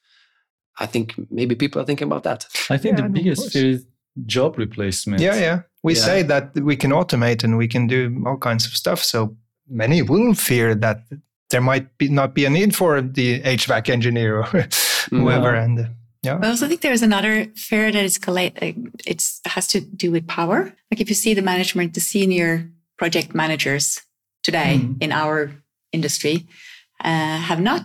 I 0.81 0.88
think 0.88 1.13
maybe 1.29 1.55
people 1.55 1.81
are 1.81 1.85
thinking 1.85 2.07
about 2.12 2.23
that. 2.23 2.47
I 2.69 2.77
think 2.77 2.97
Yeah, 2.97 3.03
the 3.07 3.09
biggest 3.13 3.51
fear 3.51 3.69
is 3.69 3.85
job 4.25 4.57
replacement. 4.57 5.21
Yeah, 5.21 5.35
yeah. 5.41 5.59
We 5.83 5.93
Yeah. 5.93 6.05
say 6.05 6.23
that 6.23 6.55
we 6.55 6.75
can 6.75 6.91
automate 6.91 7.43
and 7.43 7.57
we 7.57 7.67
can 7.67 7.88
do 7.88 8.23
all 8.25 8.38
kinds 8.38 8.65
of 8.65 8.73
stuff. 8.75 9.03
So 9.03 9.35
many 9.67 10.01
will 10.01 10.33
fear 10.33 10.75
that 10.75 10.97
there 11.49 11.62
might 11.62 11.97
be 11.97 12.09
not 12.09 12.33
be 12.33 12.45
a 12.45 12.49
need 12.49 12.75
for 12.75 13.01
the 13.01 13.41
HVAC 13.41 13.89
engineer 13.89 14.39
or 14.39 14.43
whoever. 15.09 15.53
And 15.55 15.79
uh, 15.79 15.83
yeah, 16.23 16.39
I 16.41 16.47
also 16.49 16.67
think 16.67 16.81
there's 16.81 17.01
another 17.01 17.45
fear 17.55 17.91
that 17.91 18.19
colla- 18.21 18.51
uh, 18.62 18.71
it's 19.05 19.41
has 19.45 19.67
to 19.69 19.79
do 19.81 20.12
with 20.12 20.27
power. 20.27 20.73
Like 20.91 21.01
if 21.01 21.09
you 21.09 21.15
see 21.15 21.33
the 21.33 21.41
management, 21.41 21.93
the 21.93 22.01
senior 22.01 22.69
project 22.97 23.33
managers 23.33 24.01
today 24.43 24.79
Mm. 24.81 25.01
in 25.03 25.12
our 25.12 25.51
industry 25.91 26.45
uh, 27.03 27.38
have 27.39 27.62
not 27.62 27.83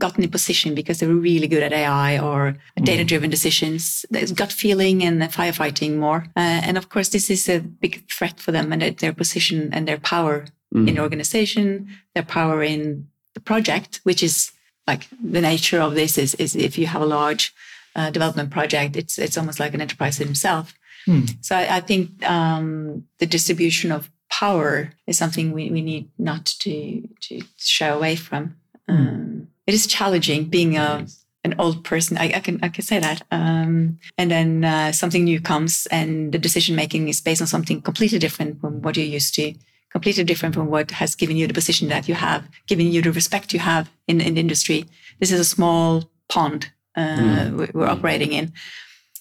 gotten 0.00 0.24
in 0.24 0.30
position 0.30 0.74
because 0.74 0.98
they 0.98 1.06
were 1.06 1.14
really 1.14 1.46
good 1.46 1.62
at 1.62 1.72
AI 1.72 2.18
or 2.18 2.56
data-driven 2.82 3.30
decisions. 3.30 4.04
There's 4.10 4.32
gut 4.32 4.52
feeling 4.52 5.04
and 5.04 5.22
firefighting 5.22 5.96
more. 5.98 6.24
Uh, 6.36 6.40
and 6.66 6.76
of 6.76 6.88
course, 6.88 7.10
this 7.10 7.30
is 7.30 7.48
a 7.48 7.60
big 7.60 8.02
threat 8.10 8.40
for 8.40 8.50
them 8.52 8.72
and 8.72 8.82
their- 8.82 8.90
their 8.90 9.12
position 9.12 9.70
and 9.72 9.86
their 9.86 9.98
power 9.98 10.44
Mm. 10.74 10.88
in 10.88 10.94
the 10.96 11.00
organization, 11.00 11.88
their 12.14 12.24
power 12.24 12.62
in 12.62 13.06
the 13.34 13.40
project, 13.40 14.00
which 14.02 14.22
is 14.22 14.50
like 14.86 15.06
the 15.22 15.40
nature 15.40 15.80
of 15.80 15.94
this 15.94 16.18
is, 16.18 16.34
is 16.34 16.56
if 16.56 16.76
you 16.76 16.86
have 16.86 17.02
a 17.02 17.06
large 17.06 17.54
uh, 17.96 18.10
development 18.10 18.50
project, 18.50 18.96
it's 18.96 19.18
it's 19.18 19.38
almost 19.38 19.60
like 19.60 19.74
an 19.74 19.80
enterprise 19.80 20.20
in 20.20 20.30
itself. 20.30 20.74
Hmm. 21.06 21.26
So 21.40 21.56
I, 21.56 21.76
I 21.76 21.80
think 21.80 22.28
um, 22.28 23.04
the 23.18 23.26
distribution 23.26 23.92
of 23.92 24.10
power 24.30 24.90
is 25.06 25.16
something 25.16 25.52
we, 25.52 25.70
we 25.70 25.80
need 25.80 26.08
not 26.18 26.46
to 26.60 27.08
to 27.28 27.42
shy 27.56 27.86
away 27.86 28.16
from. 28.16 28.56
Um, 28.88 29.48
it 29.66 29.74
is 29.74 29.86
challenging 29.86 30.44
being 30.46 30.76
a 30.76 31.06
an 31.44 31.54
old 31.58 31.84
person. 31.84 32.18
I, 32.18 32.32
I 32.34 32.40
can 32.40 32.58
I 32.62 32.68
can 32.68 32.84
say 32.84 32.98
that. 32.98 33.22
Um, 33.30 33.98
and 34.18 34.30
then 34.30 34.64
uh, 34.64 34.92
something 34.92 35.24
new 35.24 35.40
comes, 35.40 35.86
and 35.90 36.32
the 36.32 36.38
decision 36.38 36.74
making 36.74 37.08
is 37.08 37.20
based 37.20 37.40
on 37.40 37.46
something 37.46 37.80
completely 37.80 38.18
different 38.18 38.60
from 38.60 38.82
what 38.82 38.96
you're 38.96 39.06
used 39.06 39.34
to 39.36 39.54
completely 39.94 40.24
different 40.24 40.54
from 40.54 40.66
what 40.66 40.90
has 40.90 41.14
given 41.14 41.36
you 41.36 41.46
the 41.46 41.54
position 41.54 41.88
that 41.88 42.08
you 42.08 42.14
have, 42.14 42.42
given 42.66 42.86
you 42.92 43.00
the 43.00 43.12
respect 43.12 43.52
you 43.54 43.60
have 43.60 43.88
in, 44.08 44.20
in 44.20 44.34
the 44.34 44.40
industry. 44.40 44.84
This 45.20 45.30
is 45.32 45.40
a 45.40 45.44
small 45.44 46.10
pond 46.28 46.70
uh, 46.96 47.50
we- 47.58 47.70
we're 47.74 47.86
operating 47.86 48.32
in. 48.32 48.52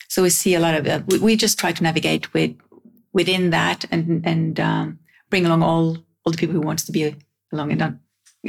So 0.09 0.21
we 0.23 0.29
see 0.29 0.55
a 0.55 0.59
lot 0.59 0.75
of 0.75 0.83
that. 0.85 1.05
We, 1.07 1.19
we 1.19 1.35
just 1.35 1.57
try 1.59 1.71
to 1.71 1.83
navigate 1.83 2.33
with 2.33 2.51
within 3.13 3.51
that 3.51 3.85
and 3.91 4.25
and 4.25 4.59
um, 4.59 4.99
bring 5.29 5.45
along 5.45 5.61
all 5.63 5.97
all 6.23 6.31
the 6.31 6.37
people 6.37 6.55
who 6.55 6.61
wants 6.67 6.83
to 6.85 6.91
be 6.91 7.15
along 7.51 7.71
and 7.71 7.79
not 7.79 7.93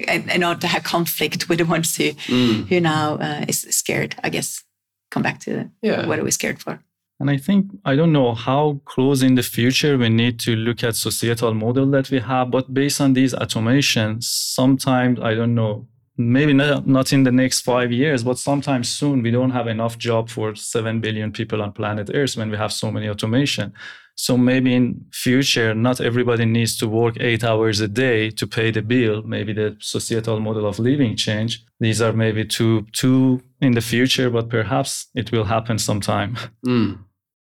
and, 0.08 0.30
and 0.30 0.40
not 0.40 0.60
to 0.60 0.66
have 0.66 0.82
conflict 0.82 1.48
with 1.48 1.58
the 1.58 1.64
ones 1.66 1.96
who 1.96 2.12
Mm. 2.28 2.68
who 2.68 2.80
now 2.80 3.14
uh, 3.26 3.44
is 3.48 3.60
scared. 3.70 4.14
I 4.24 4.28
guess 4.30 4.62
come 5.10 5.22
back 5.22 5.40
to 5.40 5.70
Yeah. 5.82 6.06
what 6.06 6.18
are 6.18 6.24
we 6.24 6.30
scared 6.30 6.58
for? 6.60 6.80
And 7.20 7.30
I 7.30 7.36
think 7.36 7.70
I 7.84 7.94
don't 7.94 8.12
know 8.12 8.34
how 8.34 8.80
close 8.84 9.22
in 9.22 9.36
the 9.36 9.42
future 9.42 9.96
we 9.96 10.08
need 10.08 10.40
to 10.40 10.56
look 10.56 10.82
at 10.82 10.96
societal 10.96 11.54
model 11.54 11.86
that 11.92 12.10
we 12.10 12.18
have, 12.18 12.50
but 12.50 12.74
based 12.74 13.00
on 13.00 13.12
these 13.12 13.34
automations, 13.34 14.24
sometimes 14.24 15.20
I 15.20 15.34
don't 15.34 15.54
know, 15.54 15.86
maybe 16.16 16.52
not, 16.52 16.86
not 16.86 17.12
in 17.12 17.24
the 17.24 17.32
next 17.32 17.60
five 17.60 17.92
years, 17.92 18.22
but 18.22 18.38
sometime 18.38 18.84
soon 18.84 19.22
we 19.22 19.30
don't 19.30 19.50
have 19.50 19.66
enough 19.66 19.98
job 19.98 20.28
for 20.28 20.54
seven 20.54 21.00
billion 21.00 21.32
people 21.32 21.62
on 21.62 21.72
planet 21.72 22.10
Earth 22.14 22.36
when 22.36 22.50
we 22.50 22.56
have 22.56 22.72
so 22.72 22.90
many 22.90 23.08
automation. 23.08 23.72
So 24.16 24.36
maybe 24.36 24.74
in 24.74 25.04
future, 25.12 25.74
not 25.74 26.00
everybody 26.00 26.44
needs 26.44 26.76
to 26.78 26.88
work 26.88 27.16
eight 27.18 27.42
hours 27.42 27.80
a 27.80 27.88
day 27.88 28.30
to 28.30 28.46
pay 28.46 28.70
the 28.70 28.82
bill. 28.82 29.22
Maybe 29.22 29.52
the 29.52 29.76
societal 29.80 30.38
model 30.38 30.66
of 30.66 30.78
living 30.78 31.16
change. 31.16 31.64
These 31.80 32.00
are 32.00 32.12
maybe 32.12 32.44
two 32.44 32.86
two 32.92 33.42
in 33.60 33.72
the 33.72 33.80
future, 33.80 34.30
but 34.30 34.48
perhaps 34.48 35.08
it 35.16 35.32
will 35.32 35.44
happen 35.44 35.78
sometime. 35.78 36.36
Mm. 36.64 36.98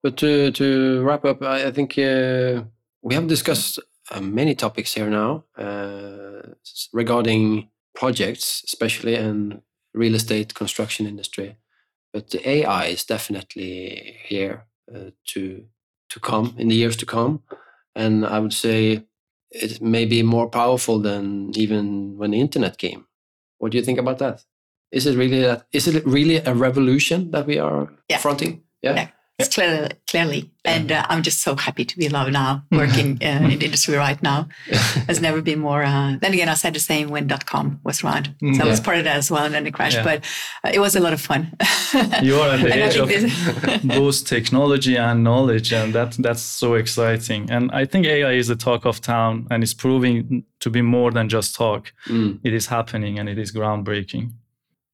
But 0.02 0.16
to, 0.18 0.50
to 0.52 1.02
wrap 1.02 1.24
up, 1.24 1.42
I, 1.42 1.66
I 1.66 1.70
think 1.70 1.96
uh, 1.98 2.64
we 3.00 3.14
have 3.14 3.28
discussed 3.28 3.78
uh, 4.10 4.20
many 4.20 4.54
topics 4.54 4.94
here 4.94 5.08
now 5.08 5.44
uh, 5.56 6.54
regarding 6.92 7.68
projects, 7.96 8.62
especially 8.66 9.16
in 9.16 9.62
real 9.94 10.14
estate 10.14 10.54
construction 10.54 11.06
industry. 11.06 11.56
But 12.12 12.30
the 12.30 12.48
AI 12.48 12.86
is 12.86 13.04
definitely 13.04 14.18
here 14.28 14.66
uh, 14.94 15.10
to 15.34 15.64
to 16.10 16.20
come 16.20 16.54
in 16.58 16.68
the 16.68 16.76
years 16.76 16.96
to 16.96 17.06
come, 17.06 17.42
and 17.94 18.24
I 18.24 18.38
would 18.38 18.52
say 18.52 19.04
it 19.50 19.80
may 19.82 20.06
be 20.06 20.22
more 20.22 20.48
powerful 20.48 21.00
than 21.00 21.50
even 21.56 22.16
when 22.18 22.30
the 22.30 22.40
internet 22.40 22.78
came. 22.78 23.06
What 23.58 23.72
do 23.72 23.78
you 23.78 23.84
think 23.84 23.98
about 23.98 24.18
that? 24.18 24.44
Is 24.92 25.06
it 25.06 25.16
really 25.16 25.42
that? 25.42 25.66
Is 25.72 25.86
it 25.88 26.06
really 26.06 26.36
a 26.36 26.54
revolution 26.54 27.30
that 27.32 27.46
we 27.46 27.58
are 27.58 27.88
Yeah. 28.08 28.18
fronting? 28.20 28.62
Yeah. 28.82 29.08
Yeah. 29.38 29.44
It's 29.44 29.54
clearly, 29.54 29.88
clearly, 30.10 30.50
and 30.64 30.90
uh, 30.90 31.04
I'm 31.10 31.22
just 31.22 31.42
so 31.42 31.56
happy 31.56 31.84
to 31.84 31.98
be 31.98 32.06
alive 32.06 32.32
now, 32.32 32.62
working 32.72 33.18
uh, 33.22 33.26
in 33.50 33.58
the 33.58 33.66
industry 33.66 33.94
right 33.94 34.20
now. 34.22 34.48
Has 35.08 35.20
never 35.20 35.42
been 35.42 35.58
more. 35.58 35.82
Uh, 35.84 36.16
then 36.22 36.32
again, 36.32 36.48
I 36.48 36.54
said 36.54 36.72
the 36.74 36.80
same 36.80 37.10
when 37.10 37.26
dot 37.26 37.44
com 37.44 37.78
was 37.84 38.02
around, 38.02 38.34
so 38.54 38.64
I 38.64 38.66
was 38.66 38.80
part 38.80 38.96
of 38.96 39.04
that 39.04 39.16
as 39.16 39.30
well, 39.30 39.44
and 39.44 39.54
then 39.54 39.66
it 39.66 39.74
crashed. 39.74 39.96
Yeah. 39.98 40.04
But 40.04 40.24
uh, 40.64 40.70
it 40.72 40.78
was 40.80 40.96
a 40.96 41.00
lot 41.00 41.12
of 41.12 41.20
fun. 41.20 41.52
you 42.22 42.36
are 42.40 42.48
at 42.54 42.60
the 42.62 42.74
edge 42.84 42.96
of 42.96 43.82
both 43.84 44.24
technology 44.24 44.96
and 44.96 45.22
knowledge 45.22 45.70
and 45.72 45.94
that 45.94 46.12
that's 46.18 46.42
so 46.42 46.74
exciting 46.74 47.48
and 47.50 47.70
i 47.72 47.84
think 47.84 48.04
ai 48.06 48.32
is 48.32 48.48
the 48.48 48.56
talk 48.56 48.84
of 48.84 49.00
town 49.00 49.46
and 49.50 49.62
it's 49.62 49.72
proving 49.74 50.44
to 50.60 50.68
be 50.70 50.82
more 50.82 51.10
than 51.12 51.28
just 51.28 51.54
talk 51.54 51.92
Mm. 52.08 52.38
it 52.42 52.52
is 52.52 52.66
happening 52.66 53.18
and 53.18 53.28
it 53.28 53.38
is 53.38 53.52
groundbreaking 53.52 54.32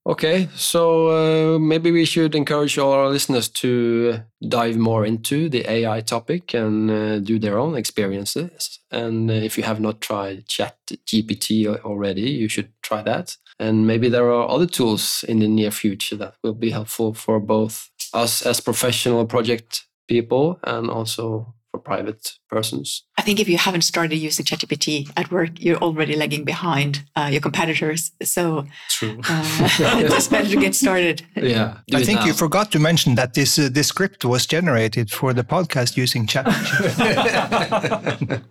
Okay, 0.05 0.49
so 0.57 1.55
uh, 1.55 1.59
maybe 1.61 1.93
we 1.93 2.05
should 2.05 2.35
encourage 2.35 2.77
all 2.77 2.91
our 2.93 3.09
listeners 3.09 3.49
to 3.49 4.19
dive 4.49 4.77
more 4.77 5.07
into 5.07 5.49
the 5.49 5.65
AI 5.71 6.01
topic 6.01 6.55
and 6.55 6.91
uh, 6.91 7.21
do 7.21 7.38
their 7.38 7.57
own 7.57 7.77
experiences. 7.77 8.81
And 8.91 9.31
uh, 9.31 9.35
if 9.35 9.57
you 9.57 9.62
have 9.62 9.79
not 9.79 10.01
tried 10.01 10.49
Chat 10.49 10.77
GPT 11.07 11.69
already, 11.85 12.31
you 12.31 12.49
should 12.49 12.73
try 12.83 13.03
that. 13.03 13.37
And 13.61 13.87
maybe 13.87 14.09
there 14.09 14.29
are 14.29 14.49
other 14.51 14.67
tools 14.67 15.25
in 15.29 15.38
the 15.38 15.47
near 15.47 15.71
future 15.71 16.17
that 16.17 16.35
will 16.43 16.55
be 16.55 16.71
helpful 16.71 17.15
for 17.15 17.38
both 17.38 17.88
us 18.12 18.45
as 18.45 18.61
professional 18.61 19.25
project 19.25 19.87
people 20.09 20.59
and 20.65 20.91
also 20.91 21.55
for 21.73 21.81
private 21.81 22.35
persons. 22.49 23.05
I 23.19 23.23
think 23.23 23.41
if 23.41 23.49
you 23.49 23.59
haven't 23.59 23.83
started 23.83 24.17
using 24.17 24.45
ChatGPT 24.45 25.11
at 25.17 25.33
work, 25.33 25.51
you're 25.59 25.79
already 25.79 26.15
lagging 26.15 26.45
behind 26.45 27.03
uh, 27.17 27.29
your 27.33 27.41
competitors. 27.41 28.13
So 28.23 28.67
true 28.91 29.21
uh, 29.29 29.69
it's 30.17 30.29
better 30.29 30.49
to 30.49 30.61
get 30.61 30.75
started. 30.75 31.27
Yeah, 31.35 31.79
do 31.89 31.97
I 31.97 32.01
it 32.01 32.07
think 32.07 32.25
you 32.25 32.35
forgot 32.35 32.71
to 32.73 32.79
mention 32.79 33.17
that 33.17 33.35
this 33.35 33.59
uh, 33.59 33.69
this 33.73 33.89
script 33.89 34.25
was 34.25 34.47
generated 34.47 35.11
for 35.11 35.33
the 35.33 35.43
podcast 35.43 35.97
using 35.97 36.27
chat. 36.27 36.47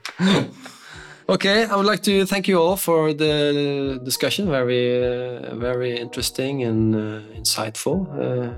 Okay, 1.29 1.63
I 1.63 1.75
would 1.77 1.85
like 1.85 2.03
to 2.03 2.25
thank 2.25 2.49
you 2.49 2.59
all 2.59 2.75
for 2.75 3.13
the 3.13 4.01
discussion. 4.03 4.49
Very, 4.49 5.01
uh, 5.01 5.55
very 5.55 5.97
interesting 5.97 6.63
and 6.63 6.93
uh, 6.93 7.21
insightful. 7.39 8.05
Uh, 8.19 8.53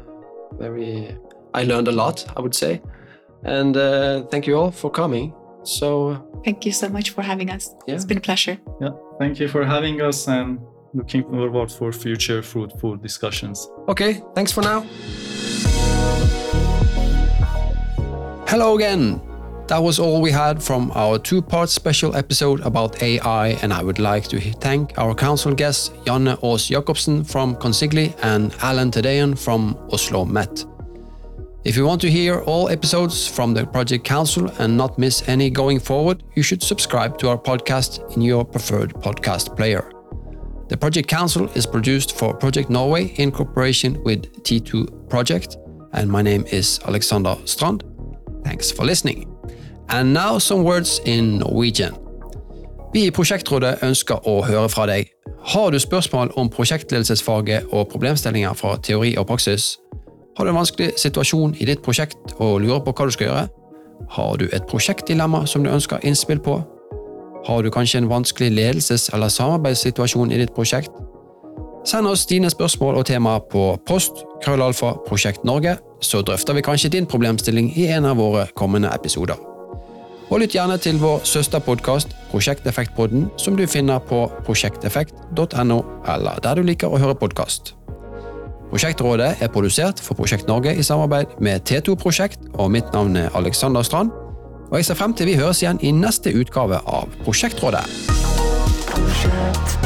very, 0.57 1.15
I 1.53 1.65
learned 1.65 1.87
a 1.87 1.91
lot, 1.91 2.25
I 2.35 2.41
would 2.41 2.55
say. 2.55 2.81
And 3.45 3.75
uh, 3.77 4.23
thank 4.31 4.47
you 4.47 4.55
all 4.57 4.71
for 4.71 4.89
coming. 4.91 5.33
So, 5.63 6.17
Thank 6.43 6.65
you 6.65 6.71
so 6.73 6.89
much 6.89 7.11
for 7.11 7.21
having 7.21 7.49
us. 7.49 7.73
Yeah. 7.87 7.95
It's 7.95 8.05
been 8.05 8.17
a 8.17 8.21
pleasure. 8.21 8.57
yeah 8.81 8.89
thank 9.19 9.39
you 9.39 9.47
for 9.47 9.63
having 9.63 10.01
us 10.01 10.27
and 10.27 10.59
looking 10.93 11.23
forward 11.23 11.71
for 11.71 11.91
future 11.93 12.41
fruitful 12.41 12.97
discussions 12.97 13.69
okay, 13.87 14.21
thanks 14.35 14.51
for 14.51 14.61
now. 14.61 14.81
Hello 18.47 18.75
again. 18.75 19.21
That 19.67 19.81
was 19.81 19.97
all 19.99 20.21
we 20.21 20.31
had 20.31 20.61
from 20.61 20.91
our 20.93 21.17
two 21.17 21.41
part 21.41 21.69
special 21.69 22.15
episode 22.15 22.59
about 22.61 23.01
AI, 23.01 23.47
and 23.63 23.71
I 23.73 23.81
would 23.81 23.97
like 23.99 24.27
to 24.27 24.39
thank 24.59 24.97
our 24.97 25.15
council 25.15 25.53
guests 25.55 25.89
Janne 26.05 26.37
Aas 26.43 26.67
Jacobsen 26.67 27.23
from 27.23 27.55
Consigli 27.55 28.13
and 28.21 28.53
Alan 28.61 28.91
Tedean 28.91 29.35
from 29.37 29.75
Oslo 29.91 30.25
Met. 30.25 30.65
If 31.65 31.77
you 31.77 31.85
want 31.85 32.01
to 32.01 32.11
hear 32.11 32.41
all 32.41 32.67
episodes 32.67 33.25
from 33.25 33.53
the 33.53 33.65
Project 33.65 34.03
Council 34.03 34.51
and 34.59 34.75
not 34.75 34.99
miss 34.99 35.23
any 35.29 35.49
going 35.49 35.79
forward, 35.79 36.21
you 36.35 36.43
should 36.43 36.61
subscribe 36.61 37.17
to 37.19 37.29
our 37.29 37.37
podcast 37.37 38.01
in 38.17 38.21
your 38.21 38.43
preferred 38.43 38.93
podcast 38.95 39.55
player. 39.55 39.89
The 40.67 40.75
Project 40.75 41.07
Council 41.07 41.49
is 41.55 41.65
produced 41.65 42.17
for 42.17 42.33
Project 42.33 42.69
Norway 42.69 43.13
in 43.15 43.31
cooperation 43.31 44.03
with 44.03 44.43
T2 44.43 45.09
Project, 45.09 45.55
and 45.93 46.11
my 46.11 46.21
name 46.21 46.43
is 46.51 46.81
Alexander 46.85 47.37
Strand. 47.45 47.85
Thanks 48.43 48.69
for 48.69 48.83
listening. 48.83 49.33
And 49.87 50.13
now 50.13 50.39
some 50.39 50.65
words 50.65 50.99
in 51.05 51.37
Norwegian. 51.37 51.95
Vi 52.93 53.05
i 53.07 53.11
Prosjektrådet 53.11 53.79
ønsker 53.81 54.19
å 54.27 54.41
høre 54.43 54.67
fra 54.69 54.83
deg. 54.85 55.15
Har 55.53 55.71
du 55.71 55.79
spørsmål 55.79 56.35
om 56.35 56.49
prosjektledelsesfaget 56.49 57.71
og 57.71 57.87
problemstillinger 57.87 58.53
fra 58.53 58.75
teori 58.83 59.15
og 59.17 59.27
praksis? 59.31 59.77
Har 60.37 60.45
du 60.45 60.49
en 60.49 60.57
vanskelig 60.57 60.93
situasjon 60.97 61.55
i 61.61 61.65
ditt 61.69 61.83
prosjekt 61.85 62.33
og 62.39 62.61
lurer 62.63 62.81
på 62.81 62.93
hva 62.97 63.05
du 63.05 63.13
skal 63.13 63.27
gjøre? 63.27 63.47
Har 64.15 64.37
du 64.41 64.47
et 64.49 64.65
prosjektdilemma 64.69 65.45
som 65.47 65.63
du 65.63 65.69
ønsker 65.69 66.01
innspill 66.03 66.41
på? 66.41 66.57
Har 67.45 67.61
du 67.61 67.69
kanskje 67.69 68.01
en 68.01 68.09
vanskelig 68.09 68.51
ledelses- 68.51 69.09
eller 69.13 69.29
samarbeidssituasjon 69.29 70.31
i 70.31 70.39
ditt 70.41 70.53
prosjekt? 70.55 70.91
Send 71.85 72.07
oss 72.07 72.25
dine 72.25 72.49
spørsmål 72.49 72.95
og 72.95 73.05
temaer 73.05 73.43
på 73.51 73.63
post 73.85 74.23
krøllalfa 74.43 74.93
Prosjekt 75.07 75.43
Norge, 75.43 75.75
så 76.01 76.21
drøfter 76.21 76.55
vi 76.55 76.63
kanskje 76.63 76.89
din 76.89 77.05
problemstilling 77.05 77.73
i 77.77 77.89
en 77.91 78.05
av 78.05 78.17
våre 78.17 78.47
kommende 78.55 78.91
episoder. 78.95 79.35
Og 80.31 80.39
lytt 80.39 80.55
gjerne 80.55 80.79
til 80.79 80.97
vår 81.01 81.25
søsterpodkast 81.27 82.15
Prosjekteffektpodden, 82.31 83.27
som 83.37 83.59
du 83.59 83.67
finner 83.67 83.99
på 83.99 84.25
prosjekteffekt.no, 84.47 85.83
eller 86.07 86.39
der 86.43 86.55
du 86.55 86.63
liker 86.63 86.87
å 86.87 87.01
høre 87.03 87.19
podkast. 87.19 87.75
Prosjektrådet 88.73 89.35
er 89.39 89.47
produsert 89.53 89.99
for 90.01 90.17
Prosjekt 90.17 90.47
Norge 90.47 90.71
i 90.75 90.83
samarbeid 90.83 91.25
med 91.39 91.61
T2 91.69 91.93
Prosjekt, 91.95 92.39
og 92.53 92.71
mitt 92.71 92.93
navn 92.93 93.15
er 93.15 93.29
Alexander 93.37 93.81
Strand. 93.81 94.09
Og 94.71 94.77
jeg 94.77 94.85
ser 94.85 94.95
frem 94.97 95.13
til 95.13 95.29
vi 95.29 95.35
høres 95.37 95.61
igjen 95.61 95.77
i 95.81 95.91
neste 95.93 96.33
utgave 96.33 96.79
av 96.89 97.05
Prosjektrådet. 97.23 97.85
Prosjekt. 98.89 99.77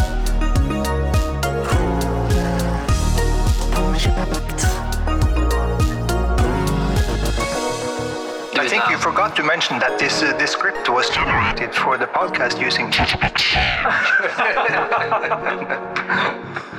I 8.55 8.69
think 8.69 8.83
you 8.89 8.97
forgot 8.97 9.35
to 9.35 9.43
mention 9.43 9.79
that 9.79 9.99
this 9.99 10.23
uh, 10.23 10.31
this 10.39 10.51
script 10.51 10.88
was 10.89 11.09
generated 11.09 11.75
for 11.75 11.97
the 11.97 12.07
podcast 12.15 12.55
using 12.67 12.88
ChatGPT. 12.91 13.41